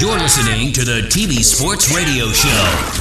[0.00, 2.99] You're listening to the TV Sports Radio Show.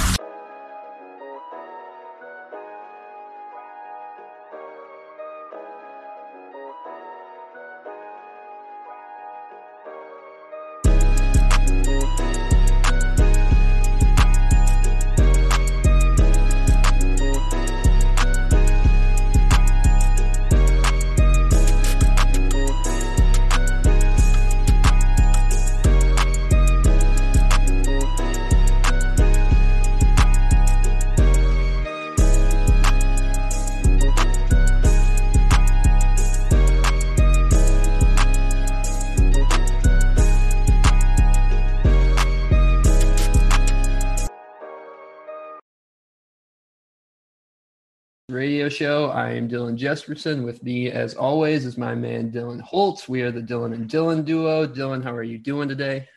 [48.40, 49.10] Show.
[49.10, 50.46] I am Dylan Jesperson.
[50.46, 53.10] With me, as always, is my man Dylan Holtz.
[53.10, 54.66] We are the Dylan and Dylan duo.
[54.66, 56.08] Dylan, how are you doing today?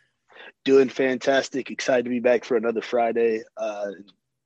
[0.64, 1.72] Doing fantastic.
[1.72, 3.90] Excited to be back for another Friday uh,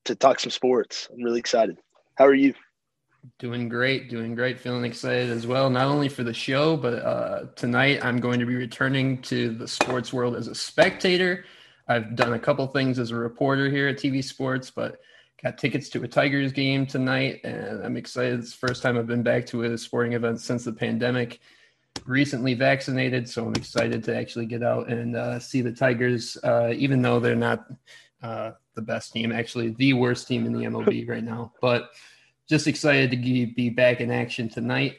[0.06, 1.08] to talk some sports.
[1.12, 1.76] I'm really excited.
[2.14, 2.54] How are you?
[3.38, 5.68] Doing great, doing great, feeling excited as well.
[5.68, 9.68] Not only for the show, but uh, tonight I'm going to be returning to the
[9.68, 11.44] sports world as a spectator.
[11.88, 14.98] I've done a couple things as a reporter here at TV Sports, but
[15.42, 18.40] got tickets to a Tigers game tonight, and I'm excited.
[18.40, 21.40] It's the first time I've been back to a sporting event since the pandemic.
[22.04, 26.72] Recently vaccinated, so I'm excited to actually get out and uh, see the Tigers, uh,
[26.76, 27.66] even though they're not
[28.22, 31.52] uh, the best team, actually the worst team in the MLB right now.
[31.60, 31.90] But
[32.48, 34.96] just excited to be back in action tonight.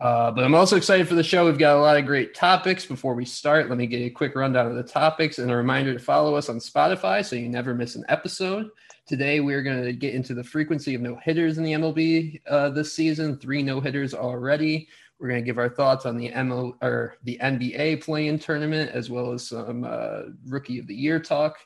[0.00, 1.46] Uh, but I'm also excited for the show.
[1.46, 2.84] We've got a lot of great topics.
[2.84, 5.92] Before we start, let me get a quick rundown of the topics and a reminder
[5.92, 8.70] to follow us on Spotify so you never miss an episode.
[9.06, 12.70] Today, we're going to get into the frequency of no hitters in the MLB uh,
[12.70, 13.36] this season.
[13.36, 14.88] Three no hitters already.
[15.20, 19.10] We're going to give our thoughts on the ML or the NBA play-in tournament, as
[19.10, 21.56] well as some uh, rookie of the year talk.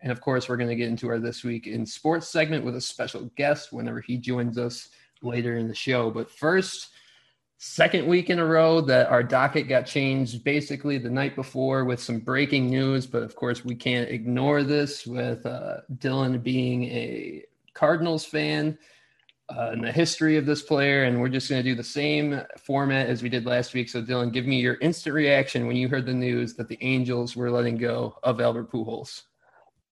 [0.00, 2.76] And of course, we're going to get into our this week in sports segment with
[2.76, 4.90] a special guest whenever he joins us
[5.22, 6.10] later in the show.
[6.10, 6.90] But first,
[7.58, 12.00] second week in a row that our docket got changed basically the night before with
[12.00, 13.06] some breaking news.
[13.06, 18.78] But of course, we can't ignore this with uh, Dylan being a Cardinals fan
[19.48, 21.04] uh, and the history of this player.
[21.04, 23.88] And we're just going to do the same format as we did last week.
[23.88, 27.34] So, Dylan, give me your instant reaction when you heard the news that the Angels
[27.34, 29.22] were letting go of Albert Pujols.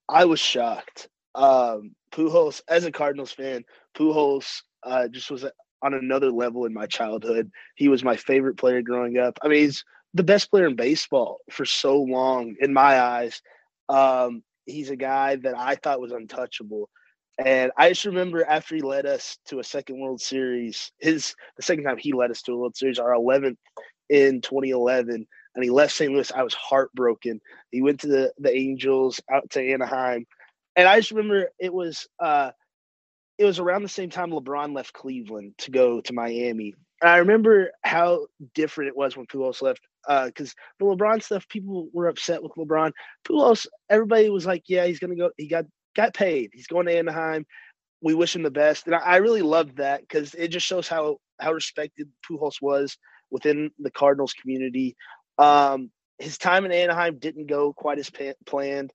[0.08, 1.10] I was shocked.
[1.34, 3.66] Um, Pujols, as a Cardinals fan,
[3.96, 5.44] Pujols uh, just was
[5.82, 7.52] on another level in my childhood.
[7.76, 9.38] He was my favorite player growing up.
[9.42, 13.42] I mean, he's the best player in baseball for so long in my eyes.
[13.90, 16.90] Um, he's a guy that I thought was untouchable.
[17.38, 21.64] And I just remember after he led us to a second World Series, his the
[21.64, 23.58] second time he led us to a World Series, our 11th
[24.10, 26.12] in 2011, and he left St.
[26.12, 26.32] Louis.
[26.32, 27.42] I was heartbroken.
[27.72, 30.26] He went to the the Angels out to Anaheim,
[30.78, 32.52] and I just remember it was uh,
[33.38, 36.74] it was around the same time LeBron left Cleveland to go to Miami.
[37.02, 39.82] And I remember how different it was when Pujols left.
[40.08, 42.92] Because uh, the LeBron stuff, people were upset with LeBron.
[43.28, 45.32] Pujols, everybody was like, "Yeah, he's gonna go.
[45.38, 46.52] He got got paid.
[46.54, 47.46] He's going to Anaheim.
[48.02, 50.88] We wish him the best." And I, I really loved that because it just shows
[50.88, 52.98] how how respected Pujols was
[53.32, 54.96] within the Cardinals community.
[55.38, 58.94] Um, his time in Anaheim didn't go quite as pa- planned.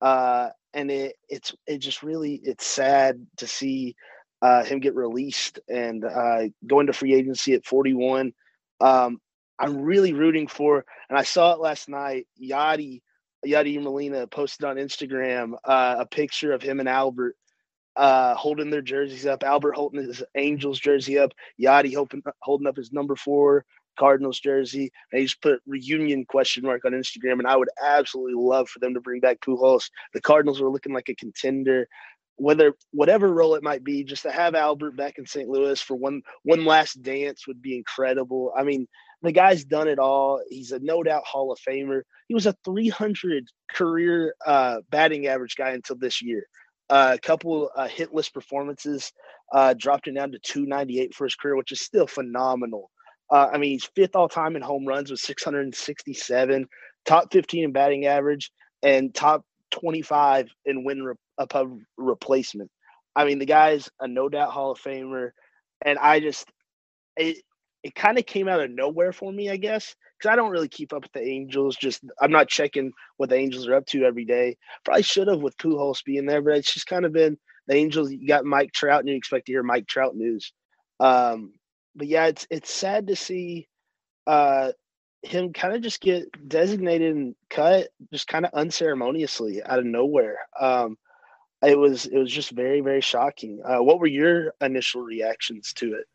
[0.00, 3.96] Uh, and it it's it just really it's sad to see
[4.42, 8.32] uh, him get released and uh, go into free agency at 41.
[8.80, 9.18] Um,
[9.58, 12.26] I'm really rooting for, and I saw it last night.
[12.40, 13.00] Yadi
[13.44, 17.36] Yadi Molina posted on Instagram uh, a picture of him and Albert
[17.96, 19.42] uh, holding their jerseys up.
[19.42, 21.32] Albert holding his Angels jersey up.
[21.58, 23.64] Yadi holding holding up his number four
[23.96, 24.90] Cardinals jersey.
[25.12, 27.38] And he just put reunion question mark on Instagram.
[27.38, 29.90] And I would absolutely love for them to bring back Pujols.
[30.14, 31.88] The Cardinals were looking like a contender.
[32.38, 35.48] Whether whatever role it might be, just to have Albert back in St.
[35.48, 38.52] Louis for one one last dance would be incredible.
[38.54, 38.86] I mean,
[39.22, 40.42] the guy's done it all.
[40.50, 42.02] He's a no doubt Hall of Famer.
[42.28, 46.46] He was a 300 career uh, batting average guy until this year.
[46.88, 49.12] Uh, a couple uh, hitless performances
[49.52, 52.90] uh, dropped him down to 298 for his career, which is still phenomenal.
[53.30, 56.66] Uh, I mean, he's fifth all time in home runs with 667,
[57.04, 58.50] top 15 in batting average,
[58.82, 62.70] and top 25 in win re- above replacement.
[63.14, 65.30] I mean, the guy's a no doubt Hall of Famer,
[65.84, 66.50] and I just
[67.16, 67.38] it
[67.82, 70.68] it kind of came out of nowhere for me, I guess, because I don't really
[70.68, 71.76] keep up with the Angels.
[71.76, 74.56] Just I'm not checking what the Angels are up to every day.
[74.84, 78.12] Probably should have with Pujols being there, but it's just kind of been the Angels.
[78.12, 80.52] You got Mike Trout, and you expect to hear Mike Trout news.
[81.00, 81.52] Um,
[81.96, 83.68] but yeah, it's it's sad to see
[84.26, 84.72] uh,
[85.22, 90.38] him kind of just get designated and cut just kind of unceremoniously out of nowhere.
[90.60, 90.96] Um,
[91.62, 93.60] it was it was just very very shocking.
[93.64, 96.06] Uh, what were your initial reactions to it?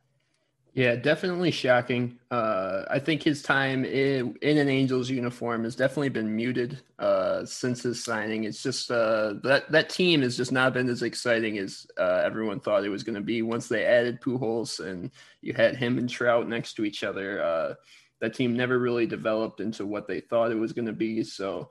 [0.73, 2.18] Yeah, definitely shocking.
[2.29, 7.44] Uh, I think his time in, in an Angels uniform has definitely been muted uh,
[7.44, 8.45] since his signing.
[8.45, 12.62] It's just uh, that that team has just not been as exciting as uh, everyone
[12.62, 13.41] thought it was going to be.
[13.41, 17.73] Once they added Pujols and you had him and Trout next to each other, uh,
[18.21, 21.21] that team never really developed into what they thought it was going to be.
[21.25, 21.69] So,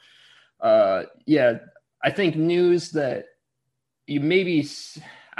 [0.60, 1.54] uh, yeah,
[2.04, 3.28] I think news that
[4.06, 4.68] you maybe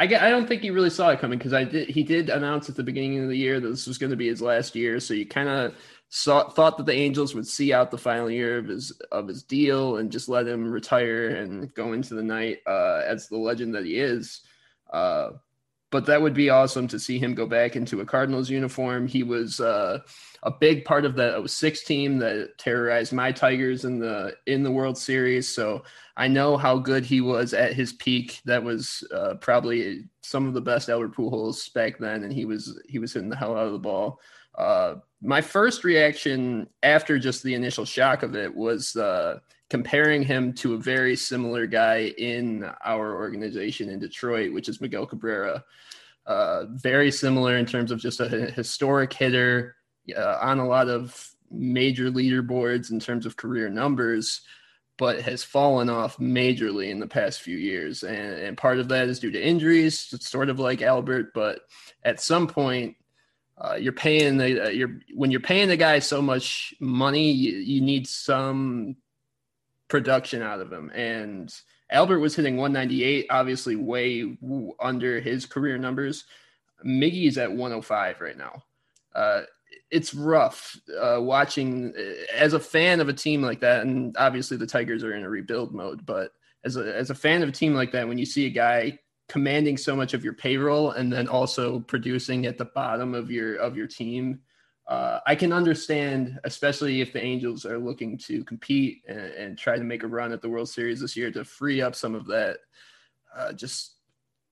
[0.01, 2.71] I I don't think he really saw it coming because I did he did announce
[2.71, 4.99] at the beginning of the year that this was going to be his last year,
[4.99, 5.75] so you kind of
[6.11, 9.99] thought that the Angels would see out the final year of his of his deal
[9.99, 13.85] and just let him retire and go into the night uh, as the legend that
[13.85, 14.41] he is.
[14.91, 15.33] Uh,
[15.91, 19.09] but that would be awesome to see him go back into a Cardinals uniform.
[19.09, 19.99] He was uh,
[20.43, 24.71] a big part of that 06 team that terrorized my Tigers in the in the
[24.71, 25.53] World Series.
[25.53, 25.83] So
[26.17, 28.41] I know how good he was at his peak.
[28.45, 32.81] That was uh, probably some of the best Albert Pujols back then, and he was
[32.89, 34.21] he was hitting the hell out of the ball.
[34.57, 39.39] Uh, my first reaction after just the initial shock of it was uh,
[39.71, 45.07] comparing him to a very similar guy in our organization in Detroit, which is Miguel
[45.07, 45.65] Cabrera.
[46.27, 49.77] Uh, very similar in terms of just a historic hitter,
[50.17, 54.43] uh, on a lot of major leaderboards in terms of career numbers,
[54.99, 58.03] but has fallen off majorly in the past few years.
[58.03, 61.33] And, and part of that is due to injuries, it's sort of like Albert.
[61.33, 61.61] But
[62.05, 62.97] at some point,
[63.57, 67.53] uh, you're paying the uh, you're when you're paying the guy so much money, you,
[67.53, 68.97] you need some
[69.91, 70.91] production out of him.
[70.95, 71.55] And
[71.91, 74.39] Albert was hitting 198, obviously way
[74.81, 76.25] under his career numbers.
[76.87, 78.63] Miggy's at 105 right now.
[79.15, 79.43] Uh,
[79.91, 84.57] it's rough uh, watching uh, as a fan of a team like that, and obviously
[84.57, 86.07] the Tigers are in a rebuild mode.
[86.07, 86.33] But
[86.65, 88.99] as a as a fan of a team like that, when you see a guy
[89.29, 93.57] commanding so much of your payroll and then also producing at the bottom of your
[93.57, 94.41] of your team,
[94.91, 99.77] uh, I can understand, especially if the Angels are looking to compete and, and, try
[99.79, 102.27] to make a run at the World Series this year to free up some of
[102.27, 102.59] that
[103.37, 103.95] uh, just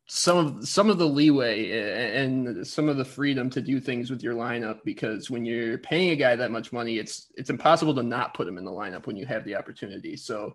[0.07, 1.71] some of some of the leeway
[2.17, 6.11] and some of the freedom to do things with your lineup because when you're paying
[6.11, 9.07] a guy that much money it's it's impossible to not put him in the lineup
[9.07, 10.17] when you have the opportunity.
[10.17, 10.55] So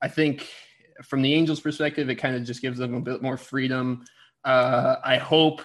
[0.00, 0.48] i think
[1.02, 4.04] from the angels perspective it kind of just gives them a bit more freedom.
[4.44, 5.60] Uh, i hope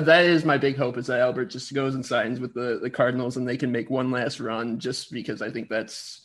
[0.00, 2.90] that is my big hope is that albert just goes and signs with the the
[2.90, 6.22] cardinals and they can make one last run just because i think that's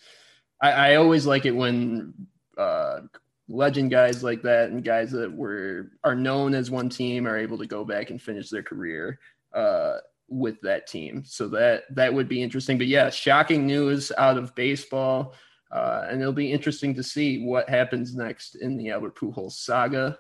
[0.62, 2.14] i, I always like it when
[2.58, 3.02] uh,
[3.48, 7.58] legend guys like that and guys that were are known as one team are able
[7.58, 9.20] to go back and finish their career
[9.54, 9.98] uh,
[10.30, 11.24] with that team.
[11.26, 12.78] So that that would be interesting.
[12.78, 15.34] But yeah, shocking news out of baseball,
[15.72, 20.18] uh, and it'll be interesting to see what happens next in the Albert Pujols saga.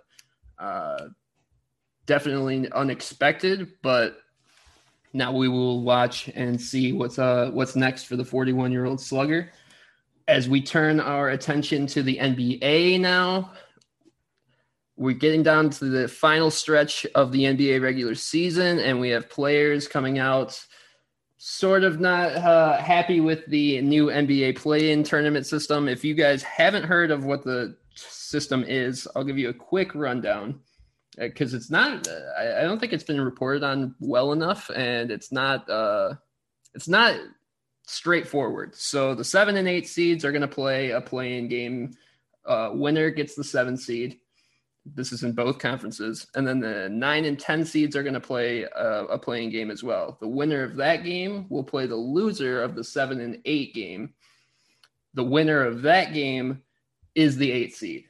[0.59, 1.07] Uh,
[2.11, 4.17] definitely unexpected, but
[5.13, 8.99] now we will watch and see what's uh what's next for the 41 year old
[8.99, 9.51] slugger
[10.27, 13.51] as we turn our attention to the NBA now,
[14.95, 19.29] we're getting down to the final stretch of the NBA regular season, and we have
[19.29, 20.63] players coming out
[21.37, 25.89] sort of not uh, happy with the new NBA play in tournament system.
[25.89, 29.93] If you guys haven't heard of what the system is, I'll give you a quick
[29.95, 30.61] rundown
[31.17, 35.11] because uh, it's not, uh, I, don't think it's been reported on well enough, and
[35.11, 36.13] it's not, uh,
[36.73, 37.15] it's not
[37.85, 38.75] straightforward.
[38.75, 41.93] So the seven and eight seeds are going to play a play-in game.
[42.45, 44.17] Uh, winner gets the seven seed.
[44.85, 48.19] This is in both conferences, and then the nine and ten seeds are going to
[48.19, 50.17] play a, a play-in game as well.
[50.19, 54.13] The winner of that game will play the loser of the seven and eight game.
[55.13, 56.63] The winner of that game
[57.13, 58.05] is the eight seed,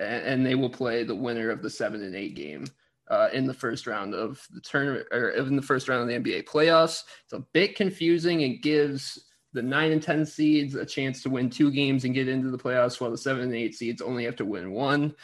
[0.00, 2.66] and, and they will play the winner of the seven and eight game.
[3.08, 6.30] Uh, in the first round of the tournament or in the first round of the
[6.30, 7.02] NBA playoffs.
[7.24, 9.18] It's a bit confusing It gives
[9.52, 12.58] the nine and 10 seeds a chance to win two games and get into the
[12.58, 15.14] playoffs, while the seven and eight seeds only have to win one.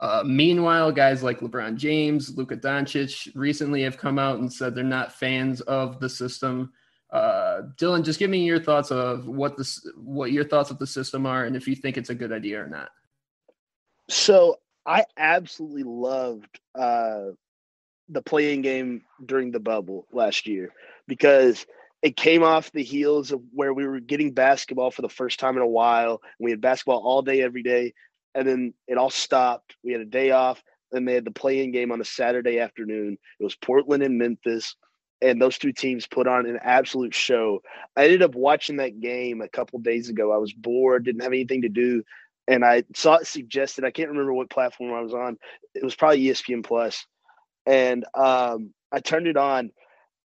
[0.00, 4.84] Uh, meanwhile, guys like LeBron James, Luka Doncic recently have come out and said they're
[4.84, 6.72] not fans of the system.
[7.10, 10.86] Uh, Dylan, just give me your thoughts of what this, what your thoughts of the
[10.86, 12.90] system are, and if you think it's a good idea or not.
[14.08, 17.30] So I absolutely loved uh,
[18.08, 20.72] the play-in game during the bubble last year
[21.08, 21.66] because
[22.02, 25.56] it came off the heels of where we were getting basketball for the first time
[25.56, 26.20] in a while.
[26.38, 27.94] We had basketball all day, every day,
[28.34, 29.74] and then it all stopped.
[29.82, 30.62] We had a day off.
[30.92, 33.18] and they had the play-in game on a Saturday afternoon.
[33.40, 34.76] It was Portland and Memphis.
[35.22, 37.62] and those two teams put on an absolute show.
[37.96, 40.32] I ended up watching that game a couple days ago.
[40.32, 42.04] I was bored, didn't have anything to do,
[42.48, 43.84] and I saw it suggested.
[43.84, 45.36] I can't remember what platform I was on.
[45.74, 47.06] It was probably ESPN Plus,
[47.64, 49.70] and um, I turned it on,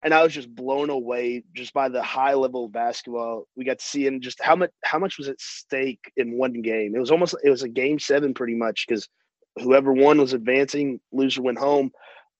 [0.03, 3.79] and I was just blown away just by the high level of basketball we got
[3.79, 6.95] to see, and just how much how much was at stake in one game.
[6.95, 9.09] It was almost it was a game seven pretty much because
[9.57, 11.91] whoever won was advancing, loser went home.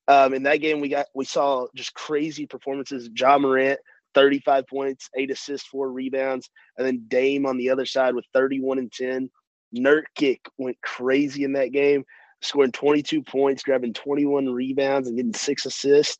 [0.07, 3.09] Um, in that game, we got we saw just crazy performances.
[3.13, 3.79] Ja Morant,
[4.15, 8.79] 35 points, eight assists, four rebounds, and then Dame on the other side with 31
[8.79, 9.29] and 10.
[9.75, 12.05] Nurkic went crazy in that game,
[12.41, 16.19] scoring 22 points, grabbing 21 rebounds, and getting six assists.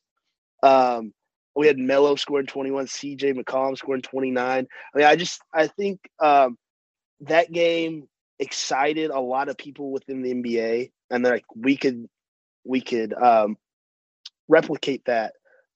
[0.64, 1.14] Um,
[1.56, 4.68] we had Melo scoring 21, CJ McCollum scoring 29.
[4.94, 6.58] I mean, I just I think um,
[7.22, 8.08] that game
[8.40, 12.08] excited a lot of people within the NBA, and they're like, we could
[12.64, 13.58] we could um,
[14.48, 15.34] replicate that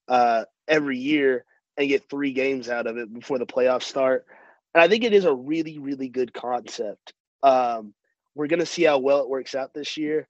[0.07, 1.45] uh, every year
[1.77, 4.25] and get three games out of it before the playoffs start.
[4.73, 7.13] And I think it is a really, really good concept.
[7.43, 7.93] Um,
[8.36, 10.27] we're to see how well it works out this year.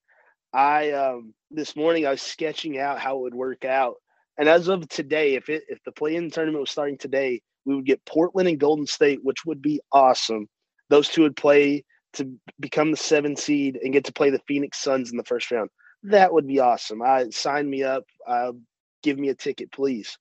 [0.53, 3.95] I um, this morning I was sketching out how it would work out,
[4.37, 7.85] and as of today, if it if the play-in tournament was starting today, we would
[7.85, 10.47] get Portland and Golden State, which would be awesome.
[10.89, 14.79] Those two would play to become the seven seed and get to play the Phoenix
[14.79, 15.69] Suns in the first round
[16.03, 17.01] that would be awesome.
[17.01, 18.03] I sign me up.
[18.27, 18.53] Uh,
[19.03, 20.17] give me a ticket, please.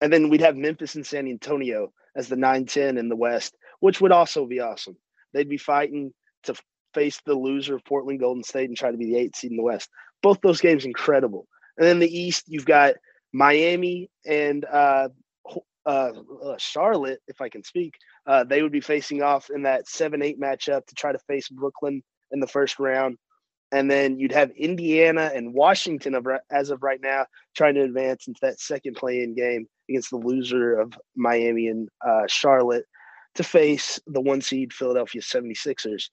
[0.00, 4.00] And then we'd have Memphis and San Antonio as the 9-10 in the West, which
[4.00, 4.96] would also be awesome.
[5.32, 6.12] They'd be fighting
[6.44, 6.54] to
[6.94, 9.56] face the loser of Portland Golden State and try to be the eighth seed in
[9.56, 9.88] the West.
[10.22, 11.46] Both those games incredible.
[11.78, 12.94] And then the East, you've got
[13.32, 15.08] Miami and uh,
[15.86, 16.12] uh,
[16.44, 17.94] uh, Charlotte, if I can speak.
[18.26, 22.02] Uh, they would be facing off in that seven-eight matchup to try to face Brooklyn
[22.30, 23.16] in the first round
[23.72, 28.28] and then you'd have Indiana and Washington of, as of right now trying to advance
[28.28, 32.84] into that second play-in game against the loser of Miami and uh, Charlotte
[33.34, 36.04] to face the one seed Philadelphia 76ers.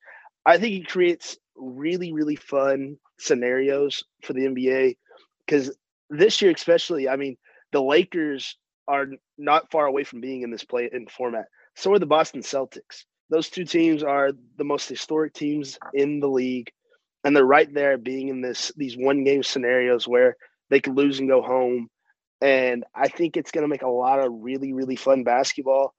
[0.50, 4.98] I think it creates really, really fun scenarios for the NBA
[5.46, 5.76] because
[6.10, 7.38] this year, especially, I mean,
[7.72, 11.46] the Lakers are not far away from being in this play in format.
[11.76, 13.06] So are the Boston Celtics.
[13.30, 16.72] Those two teams are the most historic teams in the league
[17.24, 20.36] and they're right there being in this these one game scenarios where
[20.70, 21.90] they could lose and go home
[22.42, 25.94] and i think it's going to make a lot of really really fun basketball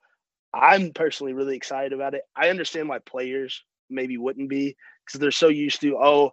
[0.54, 5.30] i'm personally really excited about it i understand why players maybe wouldn't be because they're
[5.30, 6.32] so used to oh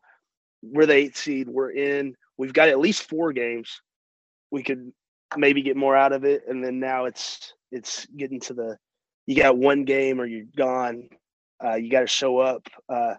[0.62, 3.82] we're the eighth seed we're in we've got at least four games
[4.52, 4.92] we could
[5.36, 8.78] maybe get more out of it and then now it's it's getting to the
[9.26, 11.10] you got one game or you're gone
[11.64, 13.14] uh, you got to show up uh,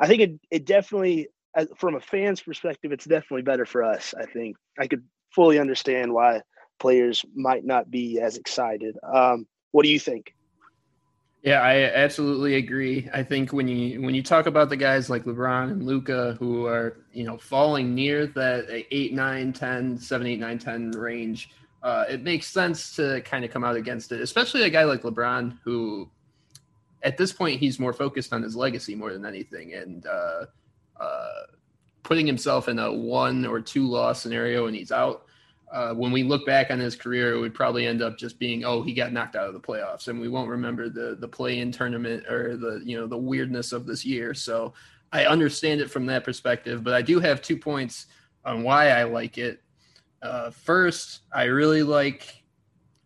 [0.00, 1.28] I think it it definitely,
[1.76, 4.14] from a fan's perspective, it's definitely better for us.
[4.18, 5.04] I think I could
[5.34, 6.40] fully understand why
[6.80, 8.96] players might not be as excited.
[9.14, 10.34] Um, what do you think?
[11.42, 13.08] Yeah, I absolutely agree.
[13.14, 16.66] I think when you when you talk about the guys like LeBron and Luka who
[16.66, 21.50] are, you know, falling near that 8 9 10 7 8 9 10 range,
[21.82, 25.00] uh, it makes sense to kind of come out against it, especially a guy like
[25.00, 26.10] LeBron who
[27.02, 30.44] at this point he's more focused on his legacy more than anything and uh,
[31.00, 31.28] uh,
[32.02, 35.24] putting himself in a one or two loss scenario and he's out
[35.72, 38.64] uh, when we look back on his career it would probably end up just being
[38.64, 41.58] oh he got knocked out of the playoffs and we won't remember the the play
[41.58, 44.72] in tournament or the you know the weirdness of this year so
[45.12, 48.06] i understand it from that perspective but i do have two points
[48.44, 49.62] on why i like it
[50.22, 52.40] uh, first i really like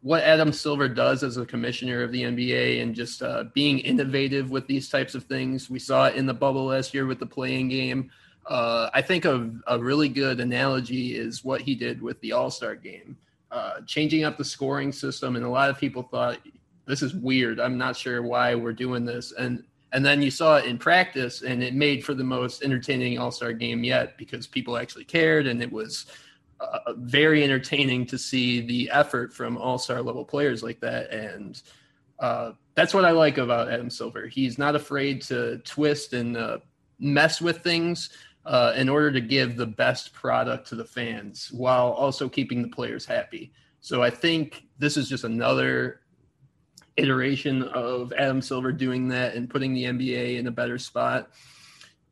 [0.04, 4.50] what Adam Silver does as a commissioner of the NBA and just uh, being innovative
[4.50, 5.70] with these types of things.
[5.70, 8.10] We saw it in the bubble last year with the play-in game.
[8.46, 12.50] Uh, I think a, a, really good analogy is what he did with the All
[12.50, 13.16] Star game,
[13.50, 15.36] uh, changing up the scoring system.
[15.36, 16.38] And a lot of people thought
[16.84, 17.58] this is weird.
[17.58, 19.32] I'm not sure why we're doing this.
[19.32, 23.18] And and then you saw it in practice, and it made for the most entertaining
[23.18, 26.06] All Star game yet because people actually cared, and it was
[26.60, 31.10] uh, very entertaining to see the effort from all star level players like that.
[31.10, 31.60] And
[32.20, 34.26] uh, that's what I like about Adam Silver.
[34.26, 36.58] He's not afraid to twist and uh,
[36.98, 38.10] mess with things
[38.46, 42.68] uh, in order to give the best product to the fans while also keeping the
[42.68, 43.52] players happy.
[43.80, 46.00] So I think this is just another
[46.96, 51.30] iteration of Adam Silver doing that and putting the NBA in a better spot.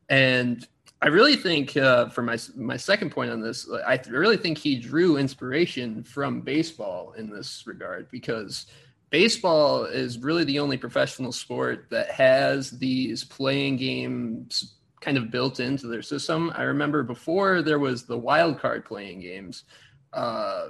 [0.09, 0.67] And
[1.01, 4.77] I really think uh, for my my second point on this, I really think he
[4.77, 8.67] drew inspiration from baseball in this regard because
[9.09, 15.59] baseball is really the only professional sport that has these play-in games kind of built
[15.59, 16.51] into their system.
[16.55, 19.65] I remember before there was the wild card play-in games.
[20.11, 20.69] Uh,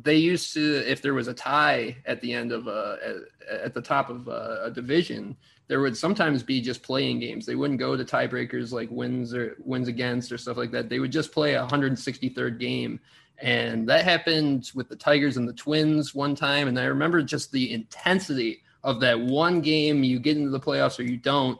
[0.00, 3.20] they used to if there was a tie at the end of a
[3.50, 5.36] at, the top of a, a, division
[5.68, 7.46] there would sometimes be just playing games.
[7.46, 10.88] They wouldn't go to tiebreakers like wins or wins against or stuff like that.
[10.88, 13.00] They would just play a 163rd game.
[13.38, 16.68] And that happened with the tigers and the twins one time.
[16.68, 20.04] And i remember just the intensity of that one game.
[20.04, 21.58] You get into the playoffs or you don't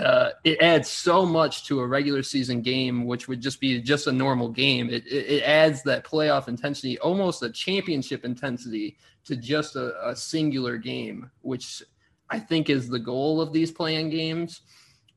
[0.00, 4.06] uh, it adds so much to a regular season game, which would just be just
[4.06, 4.88] a normal game.
[4.88, 10.16] It, it, it adds that playoff intensity, almost a championship intensity, to just a, a,
[10.16, 11.82] singular game, which
[12.30, 14.62] I think is the goal of these play-in games.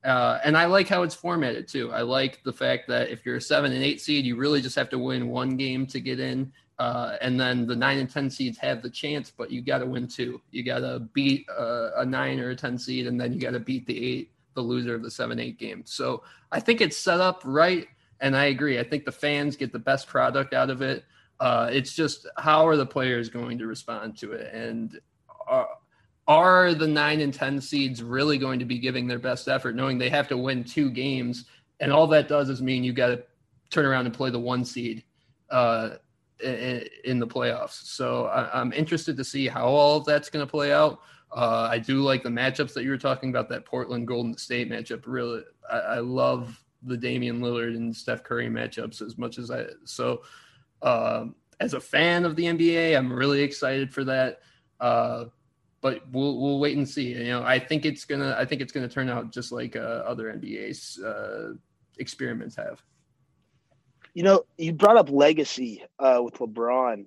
[0.04, 1.90] Uh, and I like how it's formatted too.
[1.90, 4.76] I like the fact that if you're a seven and eight seed, you really just
[4.76, 6.52] have to win one game to get in.
[6.78, 9.86] Uh, and then the nine and 10 seeds have the chance, but you got to
[9.86, 10.42] win two.
[10.50, 13.52] You got to beat a, a nine or a 10 seed, and then you got
[13.52, 15.82] to beat the eight the loser of the seven eight game.
[15.84, 17.88] So I think it's set up right,
[18.20, 18.78] and I agree.
[18.78, 21.04] I think the fans get the best product out of it.
[21.40, 25.00] Uh, it's just how are the players going to respond to it, and
[25.46, 25.68] are,
[26.26, 29.98] are the nine and ten seeds really going to be giving their best effort, knowing
[29.98, 31.46] they have to win two games,
[31.80, 33.22] and all that does is mean you got to
[33.70, 35.04] turn around and play the one seed.
[35.50, 35.96] Uh,
[36.42, 37.84] in, the playoffs.
[37.84, 41.00] So I, am interested to see how all that's going to play out.
[41.34, 43.48] Uh, I do like the matchups that you were talking about.
[43.48, 45.02] That Portland Golden State matchup.
[45.04, 49.64] Really, I, I, love the Damian Lillard and Steph Curry matchups as much as I.
[49.84, 50.22] So,
[50.82, 54.42] um, as a fan of the NBA, I'm really excited for that.
[54.78, 55.24] Uh,
[55.80, 57.12] but we'll we'll wait and see.
[57.12, 60.02] You know, I think it's gonna I think it's gonna turn out just like uh,
[60.06, 61.54] other NBA's uh,
[61.98, 62.80] experiments have.
[64.14, 67.06] You know, you brought up legacy uh, with LeBron.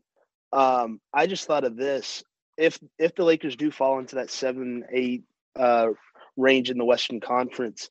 [0.52, 2.24] Um, I just thought of this
[2.58, 5.24] if if the Lakers do fall into that seven eight
[5.56, 5.90] uh,
[6.36, 7.90] range in the Western Conference,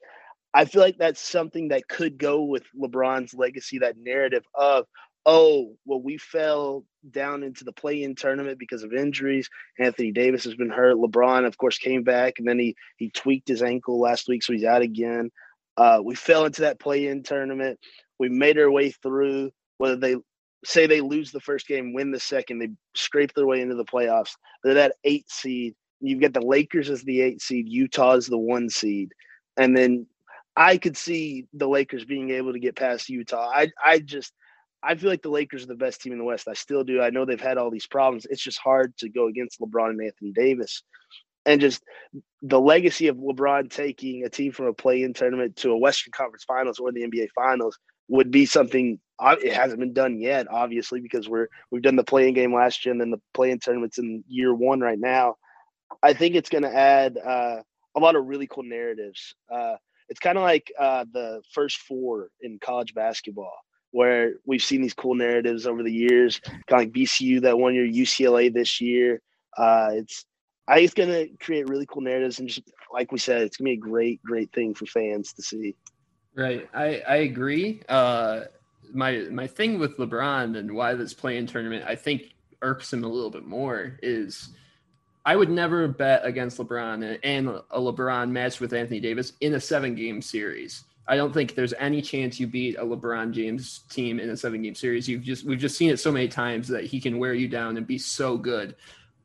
[0.53, 3.79] I feel like that's something that could go with LeBron's legacy.
[3.79, 4.87] That narrative of
[5.25, 9.49] oh well we fell down into the play-in tournament because of injuries.
[9.79, 10.97] Anthony Davis has been hurt.
[10.97, 14.53] LeBron, of course, came back and then he he tweaked his ankle last week, so
[14.53, 15.31] he's out again.
[15.77, 17.79] Uh, we fell into that play-in tournament.
[18.19, 19.51] We made our way through.
[19.79, 20.17] Whether they
[20.65, 23.85] say they lose the first game, win the second, they scrape their way into the
[23.85, 24.33] playoffs.
[24.63, 25.75] They're that eight seed.
[26.01, 29.13] You've got the Lakers as the eight seed, Utah as the one seed,
[29.57, 30.07] and then
[30.57, 33.51] I could see the Lakers being able to get past Utah.
[33.55, 34.33] I I just
[34.83, 36.49] I feel like the Lakers are the best team in the West.
[36.49, 37.03] I still do.
[37.03, 38.27] I know they've had all these problems.
[38.31, 40.83] It's just hard to go against LeBron and Anthony Davis.
[41.45, 41.83] And just
[42.43, 46.45] the legacy of LeBron taking a team from a play-in tournament to a Western Conference
[46.45, 51.29] Finals or the NBA Finals would be something it hasn't been done yet, obviously, because
[51.29, 54.55] we're we've done the play-in game last year and then the play-in tournaments in year
[54.55, 55.37] one right now.
[56.03, 57.63] I think it's going to add uh,
[57.95, 59.35] a lot of really cool narratives.
[59.51, 59.77] Uh,
[60.09, 63.55] it's kind of like uh, the first four in college basketball,
[63.91, 67.75] where we've seen these cool narratives over the years, kind of like VCU that one
[67.75, 69.21] year, UCLA this year.
[69.57, 70.27] Uh, it's
[70.69, 73.57] I think it's going to create really cool narratives, and just like we said, it's
[73.57, 75.77] going to be a great, great thing for fans to see.
[76.35, 76.69] Right.
[76.75, 77.83] I, I agree.
[77.89, 78.43] Uh,
[78.93, 83.09] my my thing with LeBron and why this play-in tournament I think irks him a
[83.09, 84.51] little bit more is
[85.25, 89.61] I would never bet against LeBron and a LeBron match with Anthony Davis in a
[89.61, 90.85] seven-game series.
[91.09, 94.75] I don't think there's any chance you beat a LeBron James team in a seven-game
[94.75, 95.09] series.
[95.09, 97.77] You've just we've just seen it so many times that he can wear you down
[97.77, 98.77] and be so good.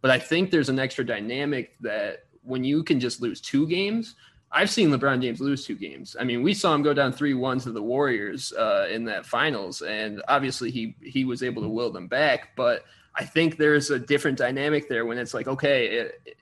[0.01, 4.15] But I think there's an extra dynamic that when you can just lose two games,
[4.53, 6.15] I've seen LeBron James lose two games.
[6.19, 9.25] I mean, we saw him go down three one to the Warriors uh, in that
[9.25, 12.49] finals, and obviously he he was able to will them back.
[12.55, 12.83] But
[13.15, 16.37] I think there's a different dynamic there when it's like, okay, it,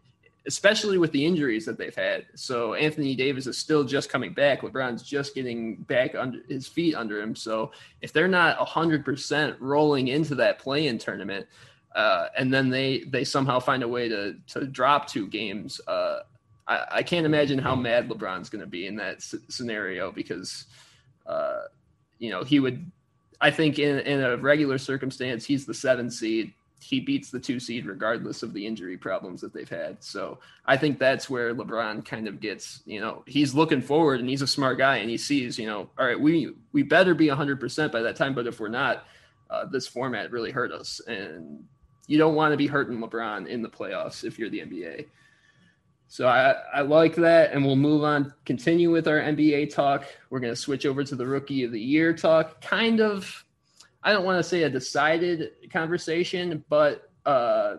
[0.47, 2.25] especially with the injuries that they've had.
[2.33, 4.61] So Anthony Davis is still just coming back.
[4.61, 7.35] LeBron's just getting back under his feet under him.
[7.35, 11.45] So if they're not hundred percent rolling into that play-in tournament,
[11.95, 15.79] uh, and then they they somehow find a way to to drop two games.
[15.87, 16.21] Uh,
[16.69, 20.65] I, I can't imagine how mad LeBron's going to be in that s- scenario because,
[21.25, 21.63] uh,
[22.19, 22.89] you know, he would.
[23.41, 26.53] I think in in a regular circumstance, he's the seven seed.
[26.81, 30.01] He beats the two seed regardless of the injury problems that they've had.
[30.01, 34.29] So I think that's where LeBron kind of gets, you know, he's looking forward and
[34.29, 37.27] he's a smart guy and he sees, you know, all right, we we better be
[37.27, 39.05] 100% by that time, but if we're not,
[39.49, 41.01] uh, this format really hurt us.
[41.05, 41.65] And
[42.07, 45.05] you don't want to be hurting LeBron in the playoffs if you're the NBA.
[46.11, 50.05] So I, I like that, and we'll move on, continue with our NBA talk.
[50.31, 52.61] We're going to switch over to the rookie of the year talk.
[52.61, 53.45] Kind of,
[54.01, 57.75] I don't want to say a decided conversation, but uh,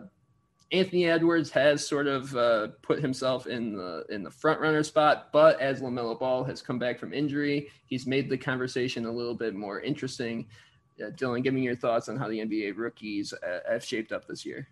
[0.71, 5.33] Anthony Edwards has sort of uh, put himself in the in the front runner spot.
[5.33, 9.35] But as Lamelo Ball has come back from injury, he's made the conversation a little
[9.35, 10.47] bit more interesting.
[10.95, 14.25] yeah, Dylan, give me your thoughts on how the NBA rookies uh, have shaped up
[14.25, 14.69] this year.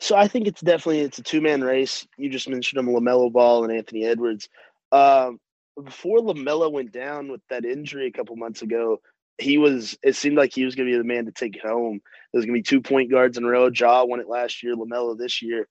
[0.00, 2.06] So I think it's definitely it's a two man race.
[2.18, 4.48] You just mentioned them, Lamelo Ball and Anthony Edwards.
[4.92, 5.38] Um,
[5.82, 9.00] before Lamelo went down with that injury a couple months ago,
[9.38, 9.96] he was.
[10.02, 12.00] It seemed like he was going to be the man to take it home.
[12.32, 13.70] There's going to be two point guards in a row.
[13.70, 14.76] Ja won it last year.
[14.76, 15.68] Lamelo this year.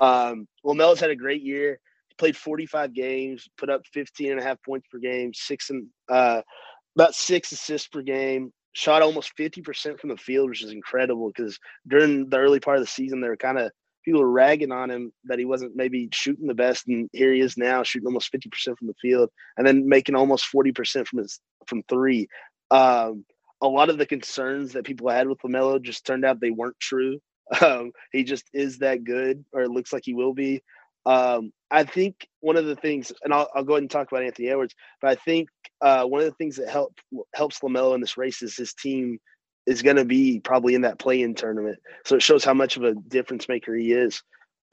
[0.00, 1.80] Um, Lamelo's had a great year.
[2.08, 5.86] He played 45 games, put up 15 and a half points per game, six and
[6.08, 6.42] uh,
[6.96, 8.52] about six assists per game.
[8.72, 12.82] Shot almost 50% from the field, which is incredible because during the early part of
[12.82, 13.72] the season, they were kind of
[14.04, 17.40] people were ragging on him that he wasn't maybe shooting the best, and here he
[17.40, 21.40] is now shooting almost 50% from the field, and then making almost 40% from his
[21.66, 22.28] from three.
[22.70, 23.24] Um,
[23.60, 26.80] a lot of the concerns that people had with Lamelo just turned out they weren't
[26.80, 27.18] true.
[27.60, 30.62] Um, he just is that good, or it looks like he will be.
[31.04, 34.24] Um, I think one of the things, and I'll, I'll, go ahead and talk about
[34.24, 35.48] Anthony Edwards, but I think
[35.80, 36.98] uh, one of the things that help
[37.34, 39.18] helps Lamelo in this race is his team
[39.66, 41.78] is going to be probably in that play-in tournament.
[42.04, 44.22] So it shows how much of a difference maker he is.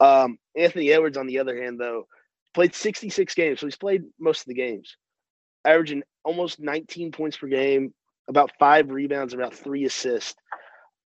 [0.00, 2.06] Um, Anthony Edwards, on the other hand, though,
[2.54, 4.96] played 66 games, so he's played most of the games,
[5.64, 7.94] averaging almost 19 points per game,
[8.28, 10.34] about five rebounds, about three assists.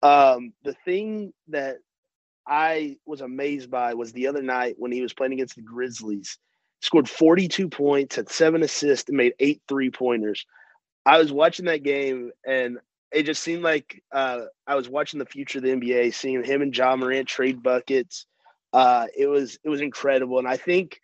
[0.03, 1.77] Um, the thing that
[2.49, 6.37] I was amazed by was the other night when he was playing against the Grizzlies.
[6.81, 10.45] Scored 42 points, had seven assists, and made eight three pointers.
[11.05, 12.79] I was watching that game, and
[13.11, 16.61] it just seemed like uh, I was watching the future of the NBA, seeing him
[16.61, 18.25] and Ja Morant trade buckets.
[18.73, 20.99] Uh, it was it was incredible, and I think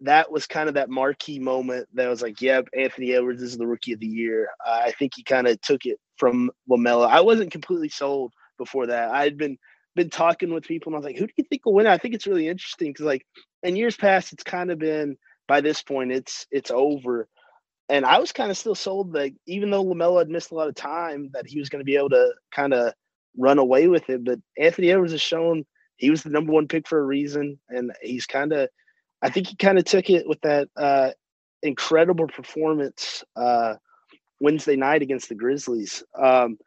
[0.00, 3.66] that was kind of that marquee moment that was like, yep, Anthony Edwards is the
[3.66, 4.48] rookie of the year.
[4.66, 7.08] Uh, I think he kind of took it from Lamelo.
[7.08, 9.10] I wasn't completely sold before that.
[9.10, 9.56] I had been
[9.96, 11.88] been talking with people and I was like, who do you think will win?
[11.88, 13.26] I think it's really interesting because like
[13.64, 15.16] in years past, it's kind of been
[15.48, 17.28] by this point, it's it's over.
[17.88, 20.68] And I was kind of still sold that even though Lamelo had missed a lot
[20.68, 22.92] of time, that he was going to be able to kind of
[23.36, 24.24] run away with it.
[24.24, 25.64] But Anthony Edwards has shown
[25.96, 28.68] he was the number one pick for a reason, and he's kind of
[29.22, 31.10] I think he kind of took it with that uh,
[31.62, 33.74] incredible performance uh,
[34.40, 36.04] Wednesday night against the Grizzlies.
[36.20, 36.58] Um,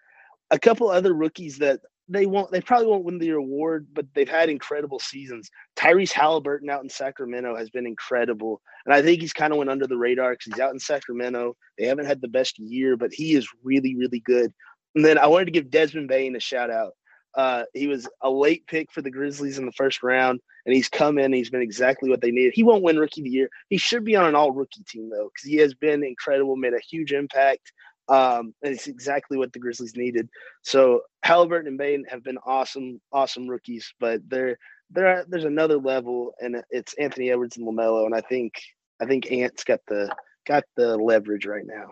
[0.52, 4.28] a couple other rookies that they won't, they probably won't win the award, but they've
[4.28, 5.50] had incredible seasons.
[5.78, 9.70] Tyrese Halliburton out in Sacramento has been incredible, and I think he's kind of went
[9.70, 11.56] under the radar because he's out in Sacramento.
[11.78, 14.52] They haven't had the best year, but he is really, really good.
[14.96, 16.94] And then I wanted to give Desmond Bane a shout out.
[17.36, 20.90] Uh, he was a late pick for the Grizzlies in the first round, and he's
[20.90, 21.32] come in.
[21.32, 22.54] He's been exactly what they needed.
[22.56, 23.50] He won't win Rookie of the Year.
[23.70, 26.74] He should be on an All Rookie team though, because he has been incredible, made
[26.74, 27.72] a huge impact,
[28.10, 30.28] um, and it's exactly what the Grizzlies needed.
[30.64, 34.58] So Halliburton and Bane have been awesome, awesome rookies, but they're
[34.90, 35.26] there.
[35.28, 38.54] There's another level, and it's Anthony Edwards and Lamelo, and I think
[39.00, 40.14] I think Ant's got the
[40.46, 41.92] got the leverage right now.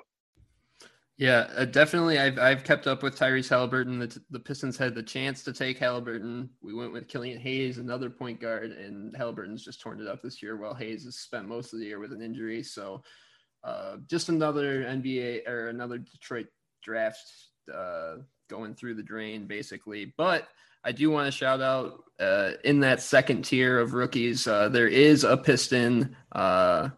[1.17, 2.19] Yeah, uh, definitely.
[2.19, 3.99] I've I've kept up with Tyrese Halliburton.
[3.99, 6.49] The, the Pistons had the chance to take Halliburton.
[6.61, 10.43] We went with Killian Hayes, another point guard, and Halliburton's just torn it up this
[10.43, 10.57] year.
[10.57, 13.01] While Hayes has spent most of the year with an injury, so
[13.63, 16.47] uh, just another NBA or another Detroit
[16.83, 17.23] draft
[17.73, 18.15] uh,
[18.49, 20.13] going through the drain, basically.
[20.17, 20.47] But
[20.83, 24.47] I do want to shout out uh, in that second tier of rookies.
[24.47, 26.89] Uh, there is a Piston uh,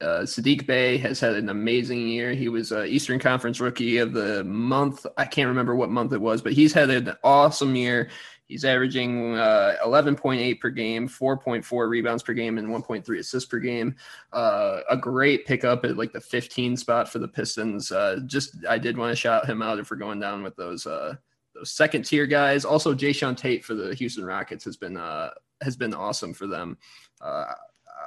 [0.00, 2.34] uh, Saddiq Bey has had an amazing year.
[2.34, 5.06] He was uh, Eastern Conference Rookie of the Month.
[5.16, 8.10] I can't remember what month it was, but he's had an awesome year.
[8.46, 13.96] He's averaging uh, 11.8 per game, 4.4 rebounds per game, and 1.3 assists per game.
[14.32, 17.90] Uh, a great pickup at like the 15 spot for the Pistons.
[17.90, 20.86] Uh, just I did want to shout him out if we're going down with those
[20.86, 21.14] uh,
[21.54, 22.66] those second tier guys.
[22.66, 25.30] Also, Jae'Sean Tate for the Houston Rockets has been uh,
[25.62, 26.76] has been awesome for them.
[27.22, 27.46] Uh,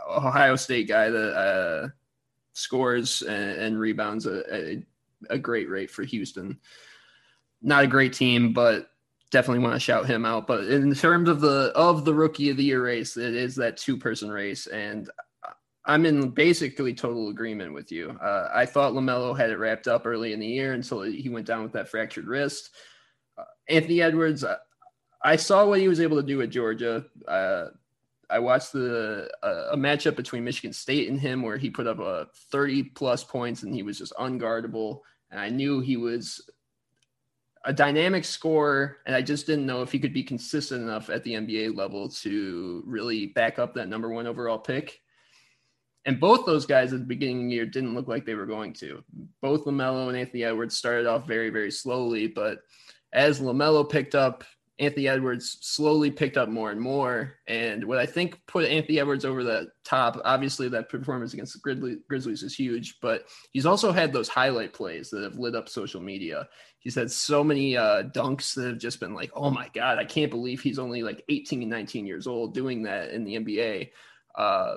[0.07, 1.91] Ohio State guy that
[2.53, 4.83] scores and, and rebounds a, a,
[5.29, 6.59] a, great rate for Houston.
[7.61, 8.89] Not a great team, but
[9.31, 10.47] definitely want to shout him out.
[10.47, 13.77] But in terms of the of the rookie of the year race, it is that
[13.77, 15.09] two person race, and
[15.85, 18.11] I'm in basically total agreement with you.
[18.21, 21.47] Uh, I thought Lamelo had it wrapped up early in the year until he went
[21.47, 22.71] down with that fractured wrist.
[23.37, 24.43] Uh, Anthony Edwards,
[25.23, 27.05] I saw what he was able to do at Georgia.
[27.25, 27.67] Uh,
[28.29, 31.99] I watched the uh, a matchup between Michigan State and him where he put up
[31.99, 34.99] a 30 plus points and he was just unguardable.
[35.31, 36.41] And I knew he was
[37.67, 41.25] a dynamic scorer, and I just didn't know if he could be consistent enough at
[41.25, 45.01] the NBA level to really back up that number one overall pick.
[46.05, 48.45] And both those guys at the beginning of the year didn't look like they were
[48.45, 49.03] going to.
[49.41, 52.59] Both LaMelo and Anthony Edwards started off very, very slowly, but
[53.11, 54.45] as LaMelo picked up
[54.79, 57.33] Anthony Edwards slowly picked up more and more.
[57.47, 61.99] And what I think put Anthony Edwards over the top, obviously that performance against the
[62.07, 65.99] Grizzlies, is huge, but he's also had those highlight plays that have lit up social
[65.99, 66.47] media.
[66.79, 70.05] He's had so many uh, dunks that have just been like, oh my God, I
[70.05, 73.89] can't believe he's only like 18 and 19 years old doing that in the NBA.
[74.35, 74.75] Uh,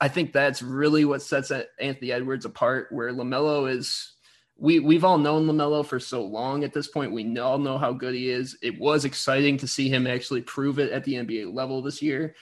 [0.00, 4.12] I think that's really what sets Anthony Edwards apart, where LaMelo is
[4.60, 7.12] we we've all known Lamelo for so long at this point.
[7.12, 8.56] We all know how good he is.
[8.62, 12.34] It was exciting to see him actually prove it at the NBA level this year.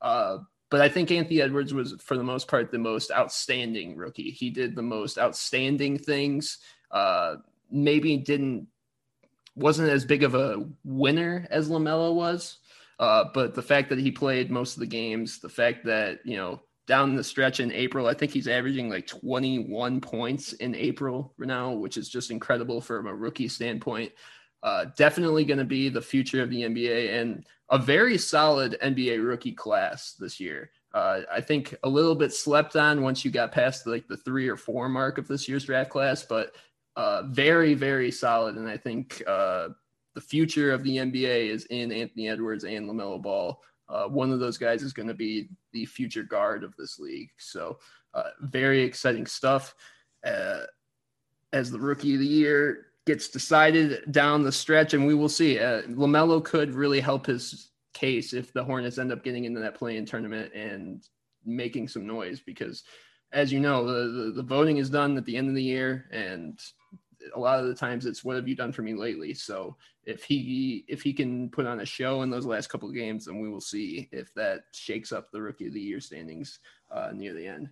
[0.00, 0.38] Uh,
[0.70, 4.30] but I think Anthony Edwards was, for the most part, the most outstanding rookie.
[4.30, 6.58] He did the most outstanding things.
[6.92, 7.36] Uh,
[7.70, 8.68] maybe didn't
[9.56, 12.58] wasn't as big of a winner as Lamelo was,
[13.00, 16.36] uh, but the fact that he played most of the games, the fact that you
[16.36, 18.06] know down the stretch in April.
[18.06, 23.06] I think he's averaging like 21 points in April now, which is just incredible from
[23.06, 24.12] a rookie standpoint.
[24.62, 29.24] Uh, definitely going to be the future of the NBA and a very solid NBA
[29.26, 30.70] rookie class this year.
[30.92, 34.48] Uh, I think a little bit slept on once you got past like the three
[34.48, 36.54] or four mark of this year's draft class, but
[36.96, 38.56] uh, very, very solid.
[38.56, 39.68] And I think uh,
[40.14, 44.40] the future of the NBA is in Anthony Edwards and LaMelo Ball uh, one of
[44.40, 47.30] those guys is going to be the future guard of this league.
[47.38, 47.78] So,
[48.14, 49.74] uh, very exciting stuff.
[50.24, 50.62] Uh,
[51.52, 55.58] as the rookie of the year gets decided down the stretch, and we will see.
[55.58, 59.76] Uh, LaMelo could really help his case if the Hornets end up getting into that
[59.76, 61.06] play in tournament and
[61.44, 62.82] making some noise because,
[63.32, 66.06] as you know, the, the, the voting is done at the end of the year,
[66.10, 66.58] and
[67.34, 69.34] a lot of the times it's what have you done for me lately?
[69.34, 72.94] So if he if he can put on a show in those last couple of
[72.94, 76.58] games then we will see if that shakes up the rookie of the year standings
[76.90, 77.68] uh, near the end.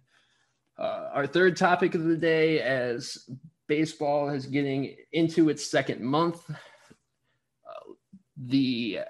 [0.78, 3.28] Uh, our third topic of the day as
[3.68, 7.92] baseball is getting into its second month uh,
[8.36, 9.00] the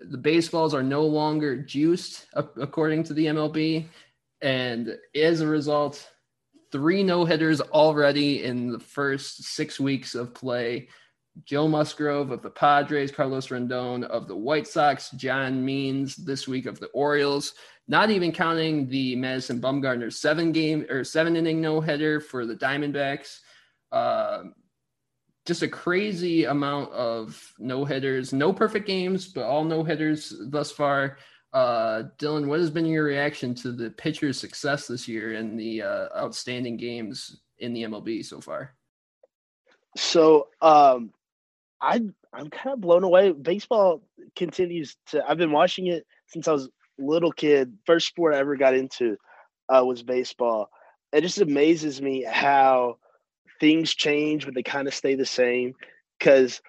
[0.00, 3.84] the baseballs are no longer juiced according to the mlb
[4.42, 6.10] and as a result
[6.76, 10.88] three no hitters already in the first six weeks of play.
[11.46, 16.66] Joe Musgrove of the Padres, Carlos Rodon of the White Sox, John Means this week
[16.66, 17.54] of the Orioles.
[17.88, 22.56] Not even counting the Madison Bumgarner seven game or seven inning no hitter for the
[22.56, 23.38] Diamondbacks.
[23.90, 24.42] Uh,
[25.46, 30.70] just a crazy amount of no hitters, no perfect games, but all no hitters thus
[30.70, 31.16] far.
[31.56, 35.80] Uh, Dylan, what has been your reaction to the pitcher's success this year and the
[35.80, 38.74] uh, outstanding games in the MLB so far?
[39.96, 41.14] So, um,
[41.80, 42.02] I
[42.34, 43.32] I'm kind of blown away.
[43.32, 44.02] Baseball
[44.36, 45.26] continues to.
[45.26, 47.72] I've been watching it since I was a little kid.
[47.86, 49.16] First sport I ever got into
[49.70, 50.68] uh, was baseball.
[51.14, 52.98] It just amazes me how
[53.60, 55.72] things change, but they kind of stay the same.
[56.18, 56.60] Because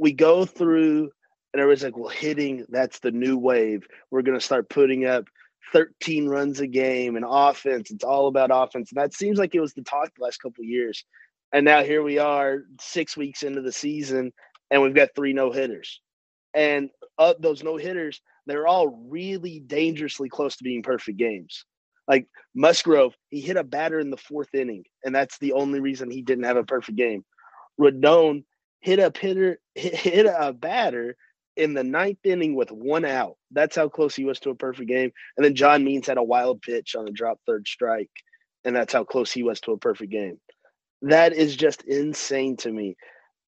[0.00, 1.12] we go through
[1.54, 3.86] and everybody's like, well, hitting, that's the new wave.
[4.10, 5.26] We're going to start putting up
[5.72, 7.92] 13 runs a game and offense.
[7.92, 8.90] It's all about offense.
[8.90, 11.04] And that seems like it was the talk the last couple years.
[11.52, 14.32] And now here we are, six weeks into the season,
[14.72, 16.00] and we've got three no hitters.
[16.54, 21.64] And of those no hitters, they're all really dangerously close to being perfect games.
[22.08, 26.10] Like Musgrove, he hit a batter in the fourth inning, and that's the only reason
[26.10, 27.24] he didn't have a perfect game.
[27.80, 28.42] Rodon
[28.80, 31.16] hit a hitter, hit a batter
[31.56, 33.36] in the ninth inning with one out.
[33.50, 35.12] That's how close he was to a perfect game.
[35.36, 38.10] And then John Means had a wild pitch on a drop third strike,
[38.64, 40.38] and that's how close he was to a perfect game.
[41.02, 42.96] That is just insane to me.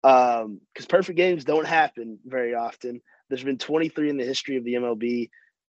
[0.03, 3.01] Because um, perfect games don't happen very often.
[3.29, 5.31] There's been 23 in the history of the MLB.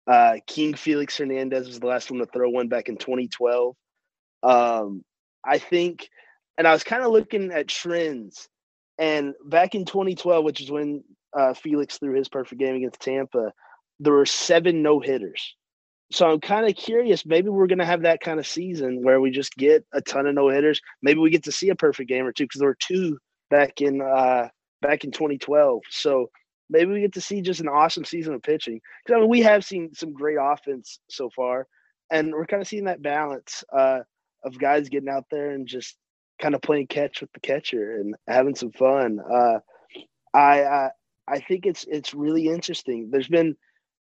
[0.07, 3.75] Uh, King Felix Hernandez was the last one to throw one back in 2012.
[4.43, 5.05] Um,
[5.45, 6.09] I think,
[6.59, 8.49] and I was kind of looking at trends.
[8.99, 11.03] And back in 2012, which is when
[11.37, 13.53] uh, Felix threw his perfect game against Tampa,
[13.99, 15.55] there were seven no hitters.
[16.12, 17.25] So I'm kind of curious.
[17.25, 20.27] Maybe we're going to have that kind of season where we just get a ton
[20.27, 20.81] of no hitters.
[21.03, 23.81] Maybe we get to see a perfect game or two because there were two back
[23.81, 24.49] in uh,
[24.83, 25.83] back in 2012.
[25.90, 26.31] So
[26.69, 28.81] maybe we get to see just an awesome season of pitching.
[29.05, 31.69] Because I mean, we have seen some great offense so far,
[32.11, 34.01] and we're kind of seeing that balance uh,
[34.45, 35.97] of guys getting out there and just
[36.40, 39.21] kind of playing catch with the catcher and having some fun.
[39.21, 39.59] Uh,
[40.33, 40.90] I, I
[41.31, 43.09] I think it's it's really interesting.
[43.11, 43.57] There's been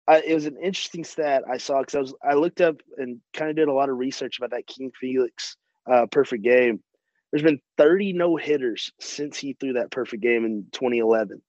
[0.08, 3.20] uh, it was an interesting stat I saw because I was I looked up and
[3.32, 5.56] kind of did a lot of research about that King Felix
[5.90, 6.82] uh, perfect game.
[7.30, 11.40] There's been 30 no hitters since he threw that perfect game in 2011,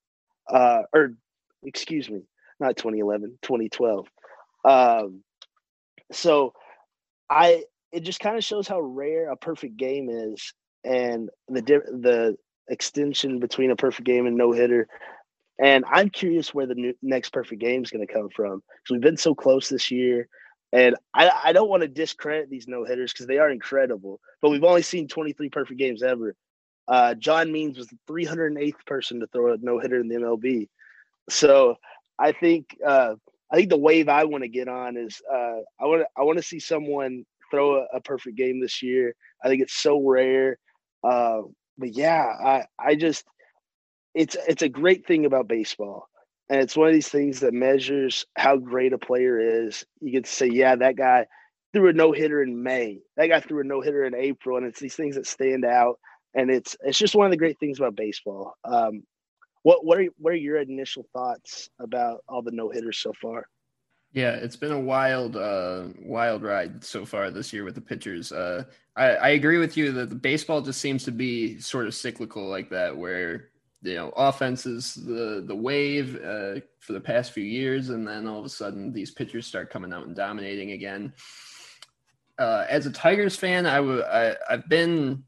[0.47, 1.15] uh, or
[1.63, 2.21] excuse me,
[2.59, 4.07] not 2011, 2012.
[4.63, 5.23] Um,
[6.11, 6.53] so
[7.29, 12.37] I it just kind of shows how rare a perfect game is and the the
[12.67, 14.87] extension between a perfect game and no hitter
[15.59, 18.91] And I'm curious where the new, next perfect game is going to come from because
[18.91, 20.27] we've been so close this year.
[20.73, 24.49] And I, I don't want to discredit these no hitters because they are incredible, but
[24.49, 26.35] we've only seen 23 perfect games ever.
[26.87, 30.69] Uh, John Means was the 308th person to throw a no hitter in the MLB.
[31.29, 31.75] So
[32.17, 33.15] I think uh,
[33.51, 36.37] I think the wave I want to get on is uh, I want I want
[36.37, 39.13] to see someone throw a, a, perfect game this year.
[39.43, 40.57] I think it's so rare.
[41.03, 41.41] Uh,
[41.77, 43.25] but yeah, I I just
[44.13, 46.07] it's it's a great thing about baseball.
[46.49, 49.85] And it's one of these things that measures how great a player is.
[50.01, 51.27] You get to say, yeah, that guy
[51.71, 52.99] threw a no hitter in May.
[53.15, 55.97] That guy threw a no hitter in April, and it's these things that stand out.
[56.33, 58.53] And it's it's just one of the great things about baseball.
[58.65, 59.03] Um,
[59.63, 63.45] what what are what are your initial thoughts about all the no hitters so far?
[64.13, 68.33] Yeah, it's been a wild, uh, wild ride so far this year with the pitchers.
[68.33, 68.65] Uh,
[68.97, 72.45] I, I agree with you that the baseball just seems to be sort of cyclical
[72.45, 73.50] like that, where
[73.81, 78.27] you know offense is the the wave uh, for the past few years, and then
[78.27, 81.13] all of a sudden these pitchers start coming out and dominating again.
[82.37, 85.23] Uh, as a Tigers fan, I I've been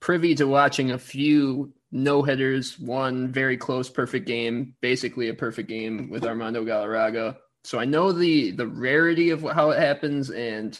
[0.00, 5.68] privy to watching a few no hitters, one very close perfect game, basically a perfect
[5.68, 7.36] game with Armando Galarraga.
[7.64, 10.78] So I know the the rarity of how it happens and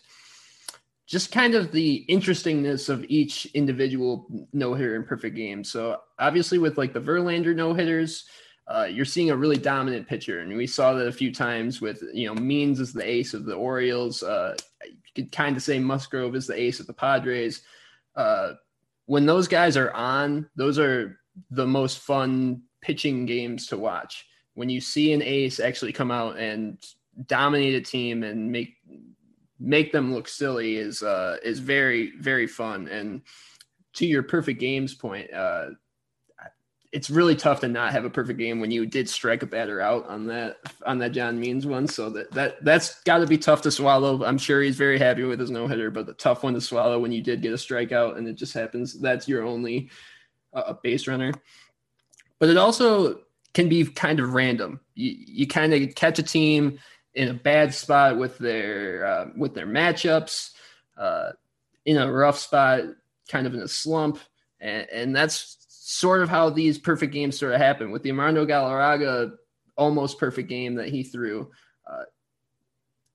[1.10, 5.64] just kind of the interestingness of each individual no hitter in perfect game.
[5.64, 8.26] So obviously with like the Verlander no hitters,
[8.68, 12.00] uh, you're seeing a really dominant pitcher, and we saw that a few times with
[12.14, 14.22] you know Means is the ace of the Orioles.
[14.22, 17.62] Uh, you could kind of say Musgrove is the ace of the Padres.
[18.14, 18.52] Uh,
[19.06, 21.18] when those guys are on, those are
[21.50, 24.26] the most fun pitching games to watch.
[24.54, 26.78] When you see an ace actually come out and
[27.26, 28.76] dominate a team and make
[29.60, 32.88] make them look silly is uh, is very very fun.
[32.88, 33.22] And
[33.94, 35.70] to your perfect games point, uh,
[36.92, 39.80] it's really tough to not have a perfect game when you did strike a batter
[39.80, 41.86] out on that on that John Means one.
[41.86, 44.24] So that that that's got to be tough to swallow.
[44.24, 46.98] I'm sure he's very happy with his no hitter, but the tough one to swallow
[46.98, 49.90] when you did get a strikeout and it just happens that's your only
[50.52, 51.32] uh, base runner.
[52.38, 53.20] But it also
[53.54, 54.80] can be kind of random.
[54.94, 56.78] You you kind of catch a team
[57.14, 60.50] in a bad spot with their uh, with their matchups,
[60.98, 61.30] uh,
[61.84, 62.82] in a rough spot,
[63.28, 64.18] kind of in a slump,
[64.60, 68.46] and, and that's sort of how these perfect games sort of happen with the Armando
[68.46, 69.32] Galarraga
[69.76, 71.50] almost perfect game that he threw.
[71.90, 72.04] Uh,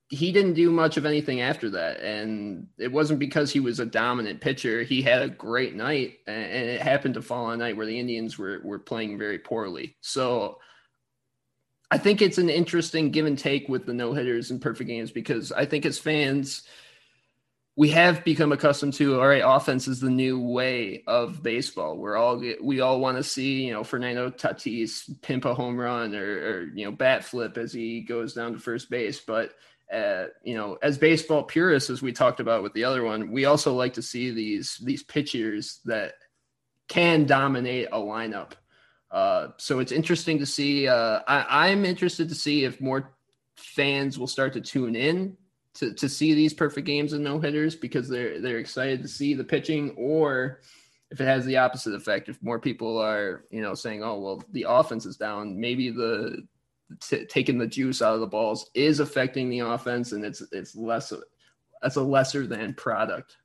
[0.08, 3.86] he didn't do much of anything after that, and it wasn't because he was a
[3.86, 4.82] dominant pitcher.
[4.82, 7.98] He had a great night, and it happened to fall on a night where the
[7.98, 9.96] Indians were were playing very poorly.
[10.00, 10.58] So.
[11.90, 15.12] I think it's an interesting give and take with the no hitters and perfect games
[15.12, 16.62] because I think as fans,
[17.76, 21.96] we have become accustomed to all right offense is the new way of baseball.
[21.96, 26.14] We're all we all want to see you know fernando tatis pimp a home run
[26.14, 29.20] or, or you know bat flip as he goes down to first base.
[29.20, 29.52] But
[29.92, 33.44] uh, you know as baseball purists as we talked about with the other one we
[33.44, 36.14] also like to see these these pitchers that
[36.88, 38.52] can dominate a lineup
[39.10, 43.12] uh, so it's interesting to see uh, I, i'm interested to see if more
[43.56, 45.36] fans will start to tune in
[45.76, 49.34] to, to see these perfect games and no hitters because they're they're excited to see
[49.34, 50.60] the pitching or
[51.10, 52.28] if it has the opposite effect.
[52.28, 55.58] If more people are you know saying oh well the offense is down.
[55.58, 56.46] Maybe the
[57.00, 60.74] t- taking the juice out of the balls is affecting the offense and it's it's
[60.74, 61.12] less
[61.82, 63.36] that's a lesser than product.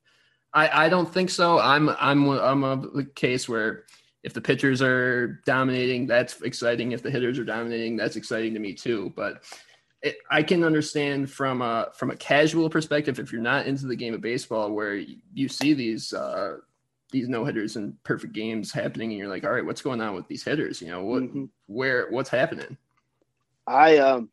[0.54, 1.58] I i don't think so.
[1.58, 3.84] I'm i'm i'm of the case where
[4.22, 6.92] if the pitchers are dominating that's exciting.
[6.92, 9.12] If the hitters are dominating that's exciting to me too.
[9.16, 9.42] But
[10.02, 13.96] it, I can understand from a from a casual perspective if you're not into the
[13.96, 14.94] game of baseball where
[15.34, 16.56] you see these uh,
[17.10, 20.14] these no hitters and perfect games happening and you're like all right what's going on
[20.14, 20.80] with these hitters?
[20.80, 21.44] You know what mm-hmm.
[21.66, 22.76] where what's happening?
[23.66, 24.30] I um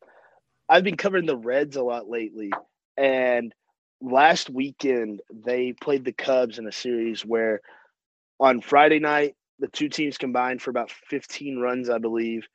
[0.68, 2.52] I've been covering the Reds a lot lately
[2.96, 3.54] and
[4.02, 7.62] last weekend they played the Cubs in a series where
[8.40, 12.48] on Friday night the two teams combined for about 15 runs I believe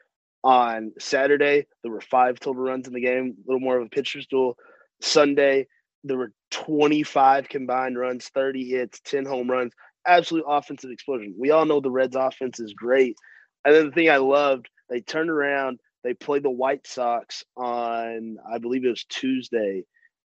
[0.43, 3.91] on Saturday, there were five total runs in the game, a little more of a
[3.91, 4.57] pitcher's duel.
[5.01, 5.67] Sunday,
[6.05, 9.73] there were 25 combined runs, 30 hits, 10 home runs,
[10.07, 11.35] absolute offensive explosion.
[11.39, 13.17] We all know the Reds offense is great.
[13.65, 18.37] And then the thing I loved, they turned around, they played the White Sox on,
[18.53, 19.85] I believe it was Tuesday,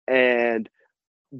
[0.06, 0.68] and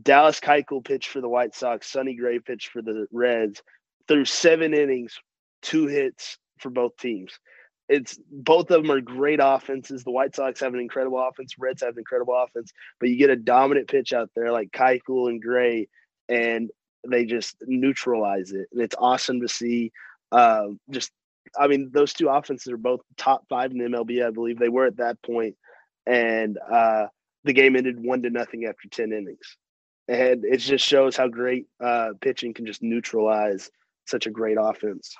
[0.02, 3.62] Dallas Keuchel pitched for the White Sox, Sonny Gray pitched for the Reds.
[4.08, 5.18] Through seven innings,
[5.62, 7.38] two hits for both teams
[7.88, 10.04] it's both of them are great offenses.
[10.04, 11.54] The White Sox have an incredible offense.
[11.58, 15.28] Reds have an incredible offense, but you get a dominant pitch out there like Keuchel
[15.28, 15.88] and Gray,
[16.28, 16.70] and
[17.08, 18.68] they just neutralize it.
[18.72, 19.90] And it's awesome to see.
[20.30, 21.10] Uh, just
[21.58, 24.24] I mean, those two offenses are both top five in the MLB.
[24.24, 25.56] I believe they were at that point,
[26.06, 27.06] and uh,
[27.44, 29.56] the game ended one to nothing after ten innings.
[30.08, 33.70] And it just shows how great uh, pitching can just neutralize
[34.08, 35.14] such a great offense.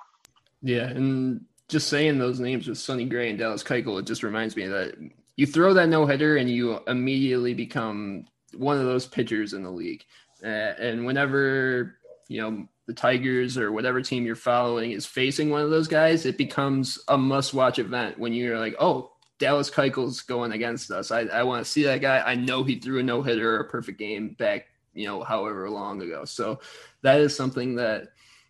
[0.62, 4.56] Yeah, and just saying those names with Sonny Gray and Dallas Keuchel, it just reminds
[4.56, 4.94] me that
[5.36, 8.26] you throw that no hitter and you immediately become
[8.56, 10.04] one of those pitchers in the league.
[10.42, 10.46] Uh,
[10.80, 11.96] and whenever
[12.28, 16.24] you know the Tigers or whatever team you're following is facing one of those guys,
[16.24, 21.10] it becomes a must-watch event when you're like, oh, Dallas Keuchel's going against us.
[21.10, 22.20] I, I want to see that guy.
[22.20, 25.68] I know he threw a no hitter or a perfect game back, you know, however
[25.68, 26.24] long ago.
[26.24, 26.60] So
[27.02, 28.08] that is something that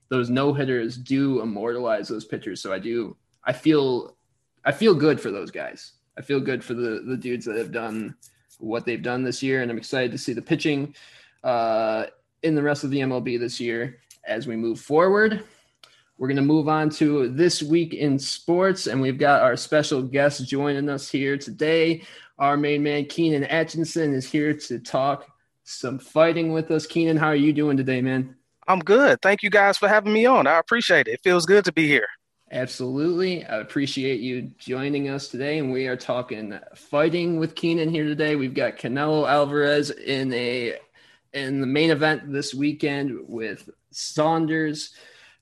[0.08, 2.60] those no hitters do immortalize those pitchers.
[2.60, 4.16] So I do, I feel,
[4.64, 5.92] I feel good for those guys.
[6.18, 8.16] I feel good for the the dudes that have done
[8.58, 10.94] what they've done this year, and I'm excited to see the pitching
[11.44, 12.06] uh,
[12.42, 15.44] in the rest of the MLB this year as we move forward.
[16.18, 20.02] We're going to move on to this week in sports, and we've got our special
[20.02, 22.02] guest joining us here today.
[22.40, 25.28] Our main man, Keenan Atchison, is here to talk
[25.62, 26.86] some fighting with us.
[26.86, 28.34] Keenan, how are you doing today, man?
[28.68, 29.22] I'm good.
[29.22, 30.46] Thank you guys for having me on.
[30.46, 31.14] I appreciate it.
[31.14, 32.06] It feels good to be here.
[32.52, 33.44] Absolutely.
[33.46, 35.58] I appreciate you joining us today.
[35.58, 38.36] And we are talking fighting with Keenan here today.
[38.36, 40.76] We've got Canelo Alvarez in a
[41.32, 44.94] in the main event this weekend with Saunders.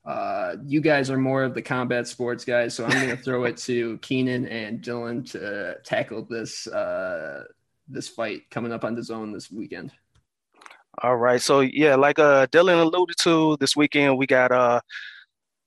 [0.05, 3.43] Uh, you guys are more of the combat sports guys, so I'm going to throw
[3.43, 7.43] it to Keenan and Dylan to tackle this uh,
[7.89, 9.91] this fight coming up on the zone this weekend.
[11.03, 11.41] All right.
[11.41, 14.81] So yeah, like uh Dylan alluded to, this weekend we got uh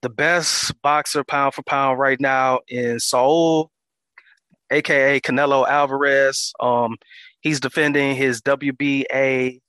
[0.01, 3.71] the best boxer pound for pound right now in Saul,
[4.71, 6.51] aka Canelo Alvarez.
[6.59, 6.97] Um,
[7.41, 9.59] he's defending his WBA,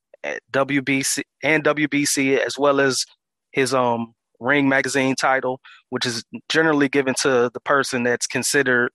[0.53, 3.05] WBC, and WBC as well as
[3.53, 5.61] his um Ring Magazine title,
[5.91, 8.91] which is generally given to the person that's considered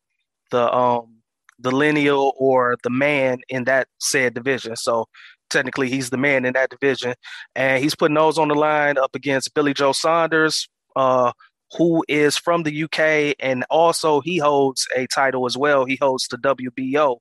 [0.52, 1.18] the um
[1.60, 4.76] the lineal or the man in that said division.
[4.76, 5.08] So
[5.50, 7.14] technically he's the man in that division,
[7.56, 11.32] and he's putting those on the line up against Billy Joe Saunders, uh,
[11.78, 15.86] who is from the UK, and also he holds a title as well.
[15.86, 17.18] He holds the WBO,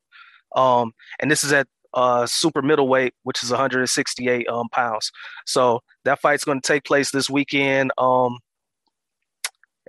[0.54, 5.10] um, and this is at uh, super middleweight, which is 168 um, pounds.
[5.46, 8.38] So that fight's going to take place this weekend um,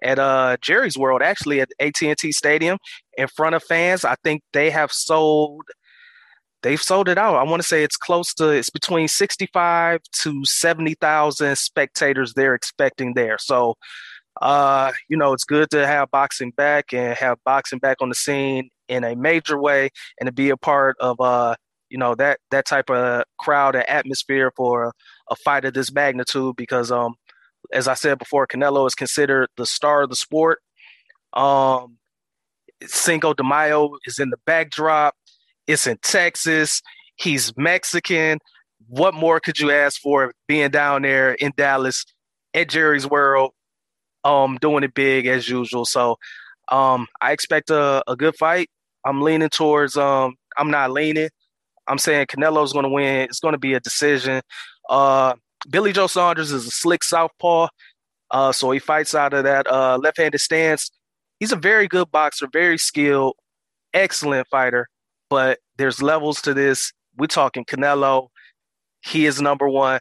[0.02, 2.78] at uh, Jerry's World, actually at AT&T Stadium,
[3.18, 4.06] in front of fans.
[4.06, 5.64] I think they have sold
[6.64, 7.36] they've sold it out.
[7.36, 13.14] I want to say it's close to it's between 65 to 70,000 spectators they're expecting
[13.14, 13.38] there.
[13.40, 13.76] So
[14.42, 18.16] uh, you know, it's good to have boxing back and have boxing back on the
[18.16, 19.90] scene in a major way
[20.20, 21.56] and to be a part of uh,
[21.90, 24.94] you know, that that type of crowd and atmosphere for
[25.30, 27.16] a, fight of this magnitude because um
[27.74, 30.60] as I said before, Canelo is considered the star of the sport.
[31.34, 31.98] Um
[32.84, 35.16] Cinco de Mayo is in the backdrop.
[35.68, 36.82] It's in Texas.
[37.18, 38.40] He's Mexican.
[38.88, 42.06] What more could you ask for being down there in Dallas
[42.54, 43.52] at Jerry's World,
[44.24, 45.84] um, doing it big as usual?
[45.84, 46.18] So
[46.70, 48.70] um, I expect a, a good fight.
[49.06, 51.30] I'm leaning towards um, I'm not leaning.
[51.88, 53.22] I'm saying Canelo's going to win.
[53.30, 54.42] It's going to be a decision.
[54.90, 55.34] Uh,
[55.70, 57.68] Billy Joe Saunders is a slick southpaw,
[58.32, 60.92] uh, so he fights out of that uh, left-handed stance.
[61.40, 63.36] He's a very good boxer, very skilled,
[63.94, 64.88] excellent fighter
[65.30, 66.92] but there's levels to this.
[67.18, 68.28] We're talking Canelo.
[69.02, 70.00] He is number one.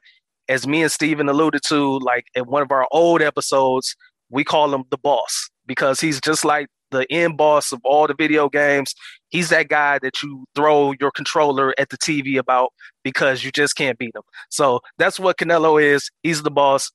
[0.49, 3.97] As me and Steven alluded to, like in one of our old episodes,
[4.31, 8.15] we call him the boss because he's just like the end boss of all the
[8.15, 8.95] video games.
[9.29, 12.73] He's that guy that you throw your controller at the TV about
[13.03, 14.23] because you just can't beat him.
[14.51, 16.11] So that's what Canelo is.
[16.23, 16.91] He's the boss.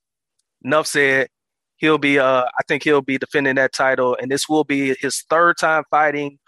[0.64, 1.28] Enough said.
[1.76, 5.22] He'll be uh I think he'll be defending that title and this will be his
[5.28, 6.38] third time fighting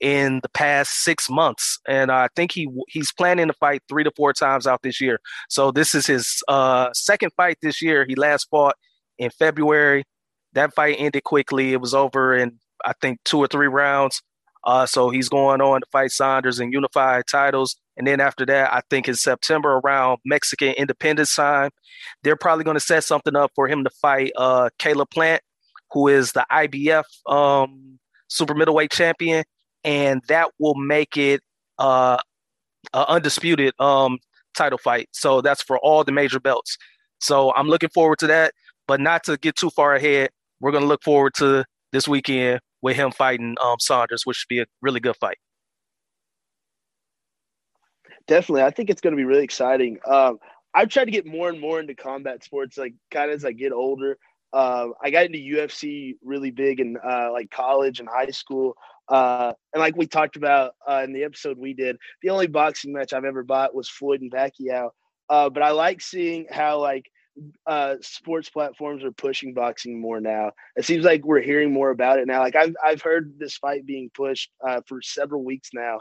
[0.00, 4.10] in the past six months, and I think he he's planning to fight three to
[4.16, 5.20] four times out this year.
[5.48, 8.06] So this is his uh, second fight this year.
[8.08, 8.76] He last fought
[9.18, 10.04] in February.
[10.54, 11.72] That fight ended quickly.
[11.72, 14.22] It was over in I think two or three rounds.
[14.64, 17.76] Uh, so he's going on to fight Saunders and unified titles.
[17.96, 21.70] And then after that, I think in September around Mexican Independence time,
[22.22, 25.42] they're probably going to set something up for him to fight uh, Caleb Plant,
[25.92, 27.98] who is the IBF um,
[28.28, 29.44] super middleweight champion
[29.84, 31.40] and that will make it
[31.78, 32.18] uh,
[32.92, 34.18] a undisputed um,
[34.54, 35.08] title fight.
[35.12, 36.76] So that's for all the major belts.
[37.20, 38.52] So I'm looking forward to that,
[38.86, 40.30] but not to get too far ahead.
[40.60, 44.48] We're going to look forward to this weekend with him fighting um, Saunders, which should
[44.48, 45.38] be a really good fight.
[48.26, 49.98] Definitely, I think it's going to be really exciting.
[50.06, 50.38] Um,
[50.72, 53.52] I've tried to get more and more into combat sports, like kind of as I
[53.52, 54.18] get older.
[54.52, 58.74] Uh, I got into UFC really big in uh, like college and high school.
[59.10, 62.92] Uh, and like we talked about uh, in the episode we did, the only boxing
[62.92, 64.90] match I've ever bought was Floyd and Pacquiao.
[65.28, 67.10] Uh, but I like seeing how like
[67.66, 70.52] uh, sports platforms are pushing boxing more now.
[70.76, 72.40] It seems like we're hearing more about it now.
[72.40, 76.00] Like I've I've heard this fight being pushed uh, for several weeks now,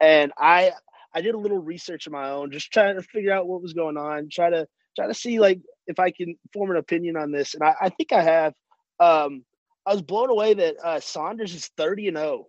[0.00, 0.72] and I
[1.14, 3.72] I did a little research of my own, just trying to figure out what was
[3.72, 7.32] going on, try to try to see like if I can form an opinion on
[7.32, 8.54] this, and I, I think I have.
[8.98, 9.44] Um,
[9.86, 12.46] I was blown away that uh, Saunders is thirty and zero, oh,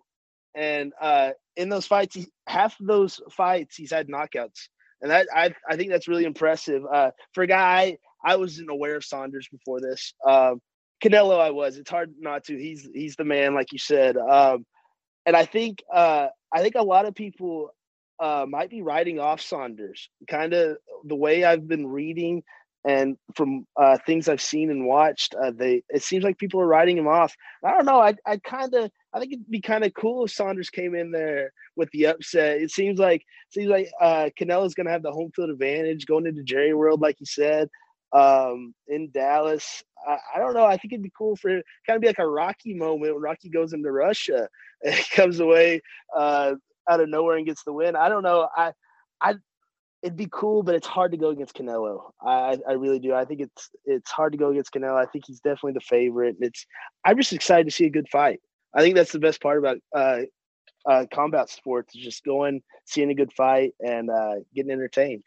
[0.56, 4.70] and uh, in those fights, he, half of those fights he's had knockouts,
[5.02, 8.96] and that I I think that's really impressive uh, for a guy I wasn't aware
[8.96, 10.14] of Saunders before this.
[10.28, 10.62] Um,
[11.04, 11.78] Canelo, I was.
[11.78, 12.58] It's hard not to.
[12.58, 14.18] He's he's the man, like you said.
[14.18, 14.66] Um,
[15.26, 17.70] and I think uh, I think a lot of people
[18.20, 20.10] uh, might be writing off Saunders.
[20.28, 22.44] Kind of the way I've been reading
[22.86, 26.68] and from uh, things I've seen and watched, uh, they it seems like people are
[26.68, 27.36] writing him off.
[27.64, 28.00] I don't know.
[28.00, 31.12] I I kind of I think it'd be kind of cool if Saunders came in
[31.12, 32.62] there with the upset.
[32.62, 36.28] It seems like seems like uh, Canelo's going to have the home field advantage going
[36.28, 37.70] into Jerry World, like you said
[38.14, 39.84] um, in Dallas.
[40.08, 40.66] I, I, don't know.
[40.66, 41.50] I think it'd be cool for
[41.86, 44.48] kind of be like a Rocky moment when Rocky goes into Russia
[44.86, 45.82] and comes away
[46.16, 46.54] uh,
[46.90, 47.96] out of nowhere and gets the win.
[47.96, 48.48] I don't know.
[48.56, 48.74] I,
[49.22, 49.36] I,
[50.04, 52.12] it'd be cool, but it's hard to go against Canelo.
[52.22, 53.14] I, I really do.
[53.14, 54.96] I think it's it's hard to go against Canelo.
[54.96, 56.38] I think he's definitely the favorite.
[56.40, 56.66] It's
[57.04, 58.40] I'm just excited to see a good fight.
[58.74, 60.22] I think that's the best part about uh,
[60.86, 65.24] uh, combat sports is just going, seeing a good fight, and uh, getting entertained.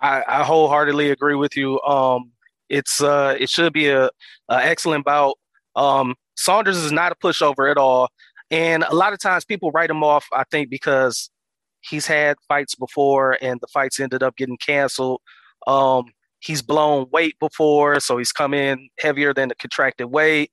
[0.00, 1.80] I, I wholeheartedly agree with you.
[1.82, 2.32] Um,
[2.68, 4.06] it's uh, it should be a,
[4.48, 5.38] a excellent bout.
[5.74, 8.08] Um, Saunders is not a pushover at all,
[8.50, 10.26] and a lot of times people write him off.
[10.32, 11.30] I think because
[11.88, 15.20] he's had fights before, and the fights ended up getting canceled.
[15.66, 16.06] Um,
[16.40, 20.50] he's blown weight before, so he's come in heavier than the contracted weight.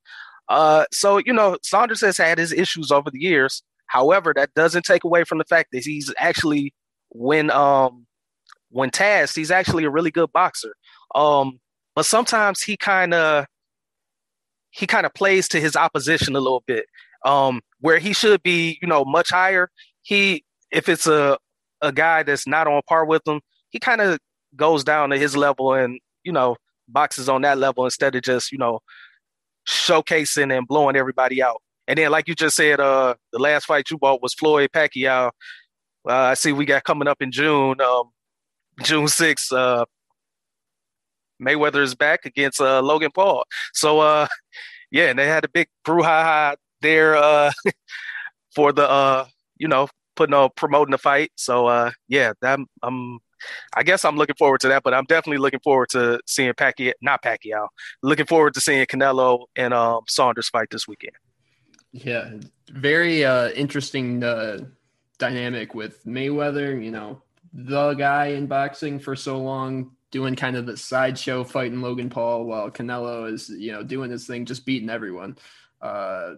[0.49, 3.63] Uh, so you know, Saunders has had his issues over the years.
[3.87, 6.73] However, that doesn't take away from the fact that he's actually
[7.09, 8.05] when um
[8.69, 10.75] when tasked, he's actually a really good boxer.
[11.15, 11.59] Um,
[11.95, 13.45] but sometimes he kind of
[14.71, 16.85] he kind of plays to his opposition a little bit.
[17.25, 19.69] Um, where he should be, you know, much higher.
[20.03, 21.37] He if it's a
[21.81, 24.19] a guy that's not on par with him, he kind of
[24.55, 26.55] goes down to his level and you know
[26.87, 28.79] boxes on that level instead of just you know
[29.67, 31.61] showcasing and blowing everybody out.
[31.87, 35.31] And then, like you just said, uh, the last fight you bought was Floyd Pacquiao.
[36.07, 37.81] Uh, I see we got coming up in June.
[37.81, 38.11] Um,
[38.83, 39.85] June 6th, uh,
[41.41, 43.43] Mayweather is back against uh, Logan Paul.
[43.73, 44.27] So, uh,
[44.91, 47.51] yeah, and they had a big brouhaha there uh,
[48.55, 49.25] for the, uh,
[49.57, 49.87] you know,
[50.19, 51.31] putting on promoting the fight.
[51.35, 53.19] So, uh, yeah, I'm, I'm,
[53.73, 56.91] I guess I'm looking forward to that, but I'm definitely looking forward to seeing Pacquiao,
[57.01, 57.69] not Pacquiao,
[58.03, 61.15] looking forward to seeing Canelo and um, Saunders fight this weekend.
[61.93, 62.31] Yeah,
[62.69, 64.59] very uh, interesting uh,
[65.19, 66.83] dynamic with Mayweather.
[66.83, 67.21] You know,
[67.53, 72.43] the guy in boxing for so long, doing kind of the sideshow fighting Logan Paul,
[72.43, 75.37] while Canelo is you know doing his thing, just beating everyone.
[75.81, 76.33] Uh,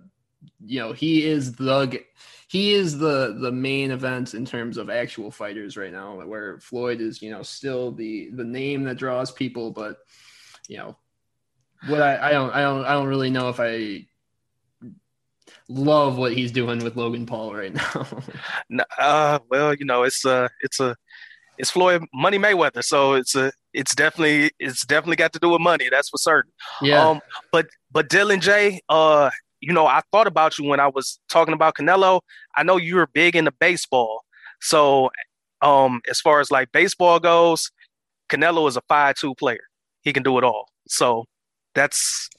[0.65, 2.03] you know, he is the
[2.47, 6.21] he is the the main event in terms of actual fighters right now.
[6.21, 9.97] Where Floyd is, you know, still the the name that draws people, but
[10.67, 10.97] you know,
[11.87, 14.05] what I, I don't I don't I don't really know if I
[15.67, 18.07] love what he's doing with Logan Paul right now.
[18.99, 20.95] uh, well, you know, it's uh, it's a
[21.57, 25.61] it's Floyd Money Mayweather, so it's a it's definitely it's definitely got to do with
[25.61, 25.89] money.
[25.89, 26.51] That's for certain.
[26.81, 27.07] Yeah.
[27.07, 27.21] Um,
[27.51, 29.29] but but Dylan J, uh,
[29.61, 32.21] you know, I thought about you when I was talking about Canelo.
[32.55, 34.23] I know you were big into baseball,
[34.59, 35.11] so
[35.61, 37.71] um, as far as like baseball goes,
[38.29, 39.61] Canelo is a five-tool player.
[40.01, 40.65] He can do it all.
[40.87, 41.25] So
[41.75, 42.29] that's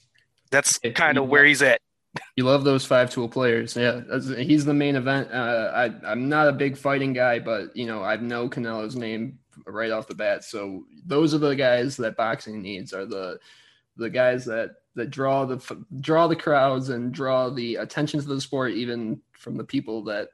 [0.51, 1.81] that's kind of where he's at.
[2.35, 3.75] You love those five tool players.
[3.75, 4.01] Yeah,
[4.37, 5.31] he's the main event.
[5.31, 9.39] Uh, I, I'm not a big fighting guy, but you know I know Canelo's name
[9.65, 10.43] right off the bat.
[10.43, 12.93] So those are the guys that boxing needs.
[12.93, 13.39] Are the
[13.97, 18.41] the guys that that draw the draw the crowds and draw the attention to the
[18.41, 20.29] sport, even from the people that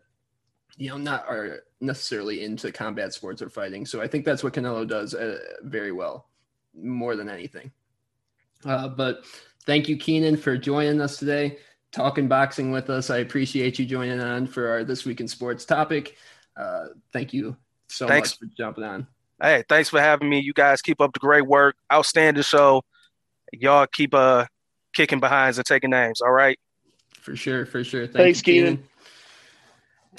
[0.78, 3.86] you know not are necessarily into combat sports or fighting.
[3.86, 6.28] So I think that's what Canelo does uh, very well,
[6.76, 7.72] more than anything.
[8.66, 9.24] Uh, but
[9.66, 11.57] thank you, Keenan, for joining us today
[11.91, 13.10] talking boxing with us.
[13.10, 16.18] I appreciate you joining on for our This Week in Sports topic.
[16.55, 17.55] Uh, thank you
[17.88, 18.32] so thanks.
[18.32, 19.07] much for jumping on.
[19.41, 20.39] Hey, thanks for having me.
[20.39, 21.76] You guys keep up the great work.
[21.91, 22.84] Outstanding show.
[23.54, 24.45] Y'all keep uh
[24.93, 26.22] kicking behinds and taking names.
[26.22, 26.58] All right.
[27.22, 28.06] For sure, for sure.
[28.06, 28.84] Thank thanks, Keenan.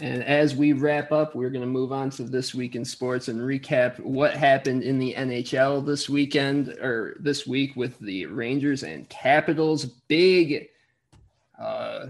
[0.01, 3.29] And as we wrap up, we're going to move on to this week in sports
[3.29, 8.83] and recap what happened in the NHL this weekend or this week with the Rangers
[8.83, 9.85] and Capitals.
[9.85, 10.69] Big,
[11.59, 12.07] uh,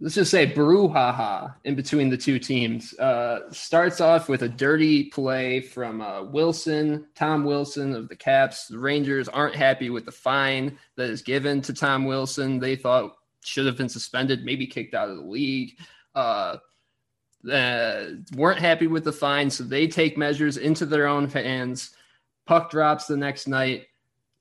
[0.00, 2.98] let's just say brouhaha in between the two teams.
[2.98, 8.66] Uh, starts off with a dirty play from uh, Wilson, Tom Wilson of the Caps.
[8.66, 12.58] The Rangers aren't happy with the fine that is given to Tom Wilson.
[12.58, 15.78] They thought should have been suspended, maybe kicked out of the league.
[16.14, 16.56] Uh,
[17.50, 18.04] uh,
[18.36, 21.94] weren't happy with the fine, so they take measures into their own hands.
[22.46, 23.86] Puck drops the next night.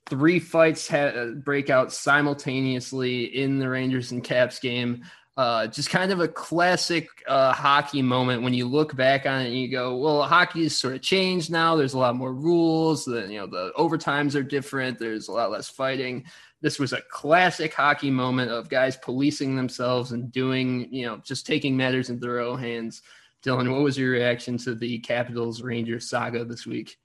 [0.06, 5.04] Three fights ha- break out simultaneously in the Rangers and Caps game.
[5.36, 9.48] Uh, just kind of a classic uh, hockey moment when you look back on it
[9.48, 11.76] and you go, well, hockey is sort of changed now.
[11.76, 13.06] There's a lot more rules.
[13.06, 15.00] The you know the overtimes are different.
[15.00, 16.26] There's a lot less fighting
[16.64, 21.46] this was a classic hockey moment of guys policing themselves and doing, you know, just
[21.46, 23.02] taking matters into their own hands.
[23.46, 26.98] Dylan, what was your reaction to the Capitals Rangers saga this week?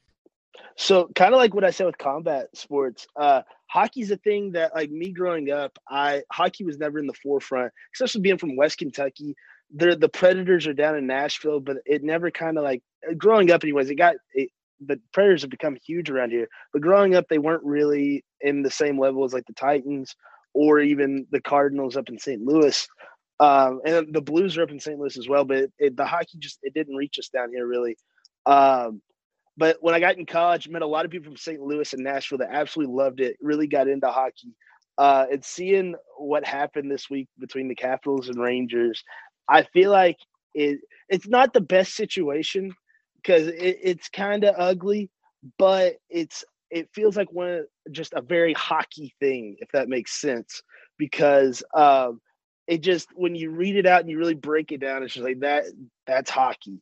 [0.76, 4.74] So, kind of like what I said with combat sports, uh, hockey's a thing that,
[4.74, 8.78] like me growing up, I hockey was never in the forefront, especially being from West
[8.78, 9.34] Kentucky.
[9.74, 12.82] The the Predators are down in Nashville, but it never kind of like
[13.16, 13.90] growing up, anyways.
[13.90, 14.50] It got it,
[14.80, 16.48] the Predators have become huge around here.
[16.72, 20.14] But growing up, they weren't really in the same level as like the Titans
[20.54, 22.42] or even the Cardinals up in St.
[22.42, 22.88] Louis.
[23.40, 24.98] Um, and the Blues are up in St.
[24.98, 25.44] Louis as well.
[25.44, 27.96] But it, it, the hockey just it didn't reach us down here really.
[28.46, 29.02] Um,
[29.58, 31.60] but when I got in college, met a lot of people from St.
[31.60, 33.36] Louis and Nashville that absolutely loved it.
[33.42, 34.54] Really got into hockey.
[34.96, 39.02] Uh, and seeing what happened this week between the Capitals and Rangers,
[39.48, 40.16] I feel like
[40.54, 40.78] it
[41.08, 42.72] it's not the best situation
[43.16, 45.10] because it, it's kind of ugly,
[45.58, 50.62] but it's it feels like one just a very hockey thing, if that makes sense.
[50.98, 52.20] Because um,
[52.68, 55.24] it just when you read it out and you really break it down, it's just
[55.24, 55.64] like that.
[56.06, 56.80] That's hockey.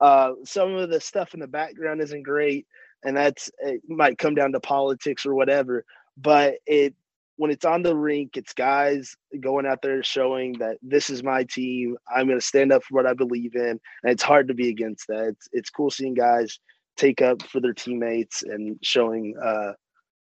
[0.00, 2.66] Uh, some of the stuff in the background isn't great,
[3.04, 5.84] and that's it might come down to politics or whatever.
[6.16, 6.94] But it
[7.36, 11.44] when it's on the rink, it's guys going out there showing that this is my
[11.44, 11.96] team.
[12.14, 14.68] I'm going to stand up for what I believe in, and it's hard to be
[14.68, 15.28] against that.
[15.28, 16.58] It's it's cool seeing guys
[16.96, 19.72] take up for their teammates and showing uh,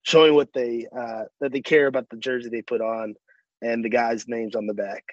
[0.02, 3.14] showing what they uh, that they care about the jersey they put on
[3.62, 5.04] and the guys' names on the back.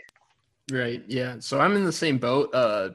[0.72, 1.03] Right.
[1.07, 1.36] Yeah.
[1.39, 2.53] So I'm in the same boat.
[2.53, 2.89] Uh,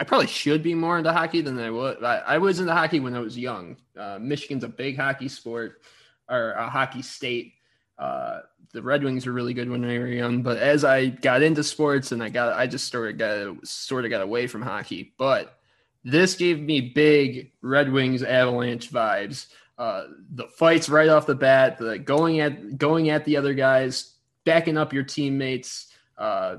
[0.00, 2.02] I probably should be more into hockey than I was.
[2.02, 3.76] I, I was into hockey when I was young.
[3.94, 5.82] Uh, Michigan's a big hockey sport
[6.26, 7.52] or a hockey state.
[7.98, 8.40] Uh,
[8.72, 11.62] the Red Wings were really good when I were young, but as I got into
[11.62, 15.12] sports and I got, I just sort of got sort of got away from hockey.
[15.18, 15.58] But
[16.02, 19.48] this gave me big Red Wings Avalanche vibes.
[19.76, 24.14] Uh, the fights right off the bat, the going at going at the other guys,
[24.46, 26.56] backing up your teammates, uh,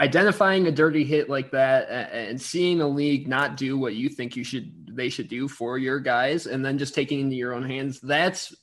[0.00, 4.34] identifying a dirty hit like that, and, seeing the league not do what you think
[4.34, 7.64] you should they should do for your guys, and then just taking into your own
[7.64, 8.00] hands.
[8.00, 8.56] That's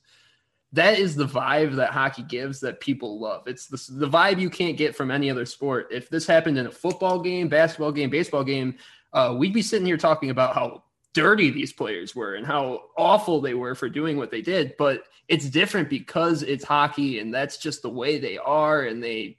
[0.74, 3.48] that is the vibe that hockey gives that people love.
[3.48, 5.88] It's the, the vibe you can't get from any other sport.
[5.92, 8.76] If this happened in a football game, basketball game, baseball game,
[9.14, 10.84] uh, we'd be sitting here talking about how
[11.14, 14.76] dirty these players were and how awful they were for doing what they did.
[14.78, 18.84] But it's different because it's hockey and that's just the way they are.
[18.84, 19.38] And they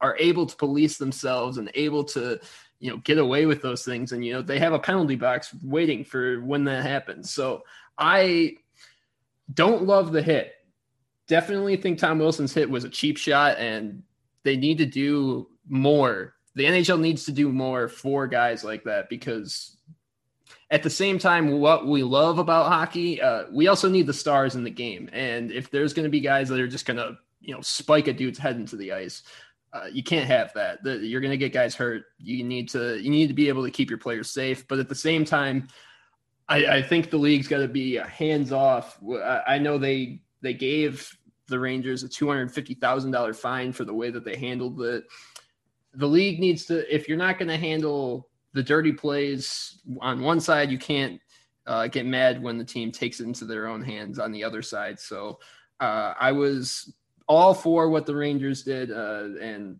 [0.00, 2.40] are able to police themselves and able to,
[2.78, 4.12] you know, get away with those things.
[4.12, 7.32] And, you know, they have a penalty box waiting for when that happens.
[7.32, 7.64] So
[7.98, 8.56] I
[9.52, 10.54] don't love the hit
[11.30, 14.02] definitely think Tom Wilson's hit was a cheap shot, and
[14.42, 16.34] they need to do more.
[16.56, 19.76] The NHL needs to do more for guys like that because
[20.72, 24.56] at the same time, what we love about hockey, uh, we also need the stars
[24.56, 25.08] in the game.
[25.12, 28.08] And if there's going to be guys that are just going to, you know, spike
[28.08, 29.22] a dude's head into the ice,
[29.72, 30.82] uh, you can't have that.
[30.82, 32.04] The, you're going to get guys hurt.
[32.18, 34.66] You need to you need to be able to keep your players safe.
[34.66, 35.68] But at the same time,
[36.48, 38.98] I, I think the league's got to be hands off.
[39.02, 41.16] I, I know they they gave
[41.50, 45.04] the Rangers a $250,000 fine for the way that they handled it.
[45.94, 50.40] The league needs to, if you're not going to handle the dirty plays on one
[50.40, 51.20] side, you can't
[51.66, 54.62] uh, get mad when the team takes it into their own hands on the other
[54.62, 54.98] side.
[54.98, 55.40] So
[55.80, 56.94] uh, I was
[57.30, 58.90] all for what the Rangers did.
[58.90, 59.78] Uh, and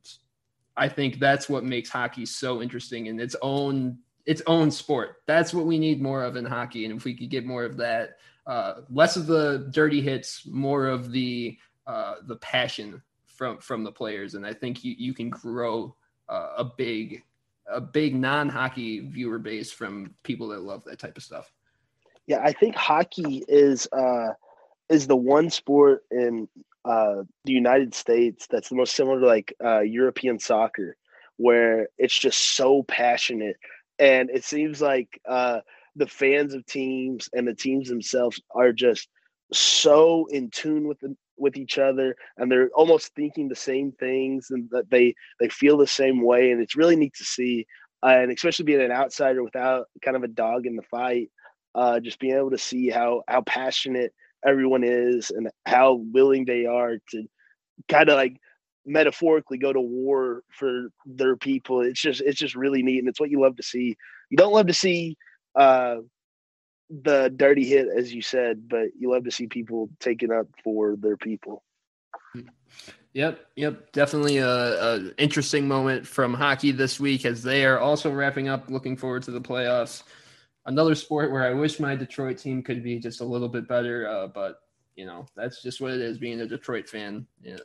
[0.76, 5.16] I think that's what makes hockey so interesting in its own its own sport.
[5.26, 6.84] That's what we need more of in hockey.
[6.84, 10.86] And if we could get more of that, uh, less of the dirty hits, more
[10.86, 15.28] of the uh, the passion from from the players, and I think you you can
[15.28, 15.96] grow
[16.28, 17.24] uh, a big
[17.68, 21.52] a big non hockey viewer base from people that love that type of stuff.
[22.28, 24.34] Yeah, I think hockey is uh,
[24.88, 26.48] is the one sport in
[26.84, 30.96] uh, the United States that's the most similar to like uh, European soccer,
[31.36, 33.56] where it's just so passionate,
[33.98, 35.60] and it seems like uh,
[35.96, 39.08] the fans of teams and the teams themselves are just
[39.52, 44.48] so in tune with the, with each other and they're almost thinking the same things
[44.50, 47.66] and that they they feel the same way and it's really neat to see.
[48.02, 51.30] And especially being an outsider without kind of a dog in the fight
[51.74, 54.12] uh, just being able to see how how passionate
[54.46, 57.24] everyone is and how willing they are to
[57.88, 58.36] kind of like
[58.86, 63.20] metaphorically go to war for their people it's just it's just really neat and it's
[63.20, 63.94] what you love to see
[64.30, 65.16] you don't love to see
[65.54, 65.96] uh
[66.90, 70.96] the dirty hit, as you said, but you love to see people taking up for
[70.96, 71.62] their people.
[73.12, 78.12] Yep, yep, definitely a, a, interesting moment from hockey this week as they are also
[78.12, 78.70] wrapping up.
[78.70, 80.02] Looking forward to the playoffs.
[80.66, 84.08] Another sport where I wish my Detroit team could be just a little bit better,
[84.08, 84.60] uh, but
[84.94, 87.26] you know that's just what it is being a Detroit fan.
[87.42, 87.56] Yeah,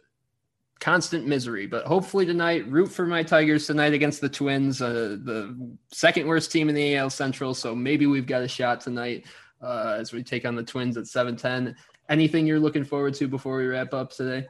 [0.80, 1.68] constant misery.
[1.68, 6.52] But hopefully tonight, root for my Tigers tonight against the Twins, uh, the second worst
[6.52, 7.54] team in the AL Central.
[7.54, 9.26] So maybe we've got a shot tonight
[9.62, 11.76] uh, as we take on the Twins at 7:10.
[12.08, 14.46] Anything you're looking forward to before we wrap up today?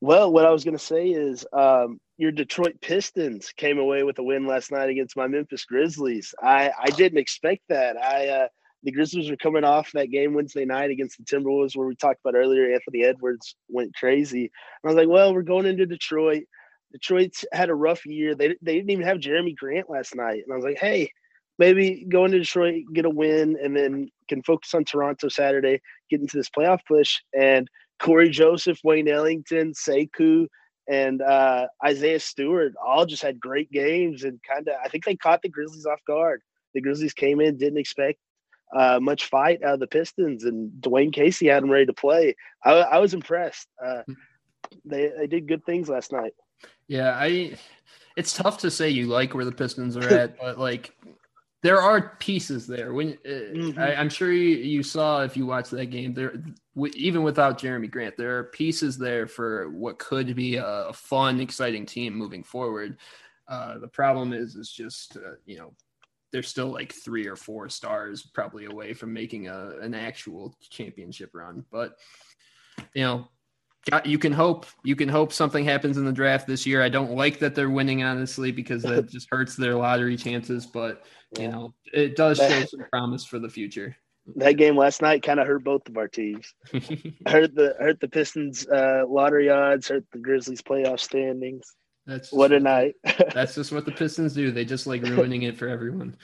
[0.00, 4.18] Well, what I was going to say is um, your Detroit Pistons came away with
[4.18, 6.34] a win last night against my Memphis Grizzlies.
[6.42, 7.96] I, I didn't expect that.
[7.96, 8.48] I uh,
[8.82, 12.20] the Grizzlies were coming off that game Wednesday night against the Timberwolves, where we talked
[12.22, 12.74] about earlier.
[12.74, 14.42] Anthony Edwards went crazy.
[14.42, 14.50] And
[14.84, 16.42] I was like, well, we're going into Detroit.
[16.92, 18.34] Detroit's had a rough year.
[18.34, 20.42] They, they didn't even have Jerami Grant last night.
[20.44, 21.10] And I was like, hey,
[21.58, 26.20] maybe go into Detroit, get a win, and then can focus on Toronto Saturday, get
[26.20, 27.16] into this playoff push.
[27.34, 27.66] And
[27.98, 30.48] Cory Joseph, Wayne Ellington, Sekou,
[30.88, 35.16] and uh, Isaiah Stewart all just had great games and kind of, I think they
[35.16, 36.42] caught the Grizzlies off guard.
[36.74, 38.18] The Grizzlies came in, didn't expect
[38.74, 42.36] uh, much fight out of the Pistons, and Dwane Casey had them ready to play.
[42.64, 43.66] I, I was impressed.
[43.84, 44.02] Uh,
[44.84, 46.32] they they did good things last night.
[46.86, 47.56] Yeah, I.
[48.16, 50.94] It's tough to say you like where the Pistons are at, but like
[51.62, 52.92] there are pieces there.
[52.92, 53.78] When uh, mm-hmm.
[53.78, 56.42] I, am sure you, you, saw if you watched that game, there
[56.74, 60.92] w- even without Jerami Grant, there are pieces there for what could be a, a
[60.92, 62.96] fun, exciting team moving forward.
[63.46, 65.72] Uh, the problem is, is just uh, you know
[66.32, 71.30] they're still like three or four stars probably away from making a an actual championship
[71.34, 71.64] run.
[71.70, 71.96] But
[72.94, 73.28] you know,
[74.04, 76.82] you can hope you can hope something happens in the draft this year.
[76.82, 80.66] I don't like that they're winning honestly because that just hurts their lottery chances.
[80.66, 81.04] But
[81.38, 83.96] you know, it does show some promise for the future.
[84.36, 86.54] That game last night kind of hurt both of our teams.
[87.26, 91.74] hurt the hurt the Pistons uh, lottery odds, hurt the Grizzlies playoff standings.
[92.06, 92.96] That's what a night.
[93.34, 94.50] that's just what the Pistons do.
[94.50, 96.16] They just like ruining it for everyone.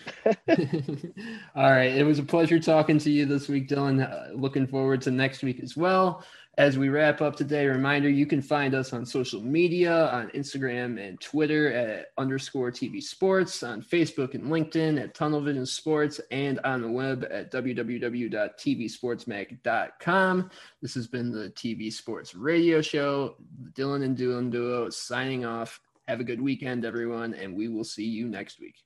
[1.55, 1.93] All right.
[1.93, 4.03] It was a pleasure talking to you this week, Dylan.
[4.03, 6.25] Uh, looking forward to next week as well.
[6.59, 10.99] As we wrap up today, reminder you can find us on social media on Instagram
[10.99, 16.59] and Twitter at underscore TV Sports, on Facebook and LinkedIn at Tunnel Vision Sports, and
[16.61, 20.51] on the web at www.tvsportsmag.com.
[20.81, 23.37] This has been the TV Sports Radio Show.
[23.75, 25.79] Dylan and Dylan Duo signing off.
[26.09, 28.77] Have a good weekend, everyone, and we will see you next week.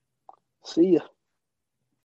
[0.65, 1.03] See ya.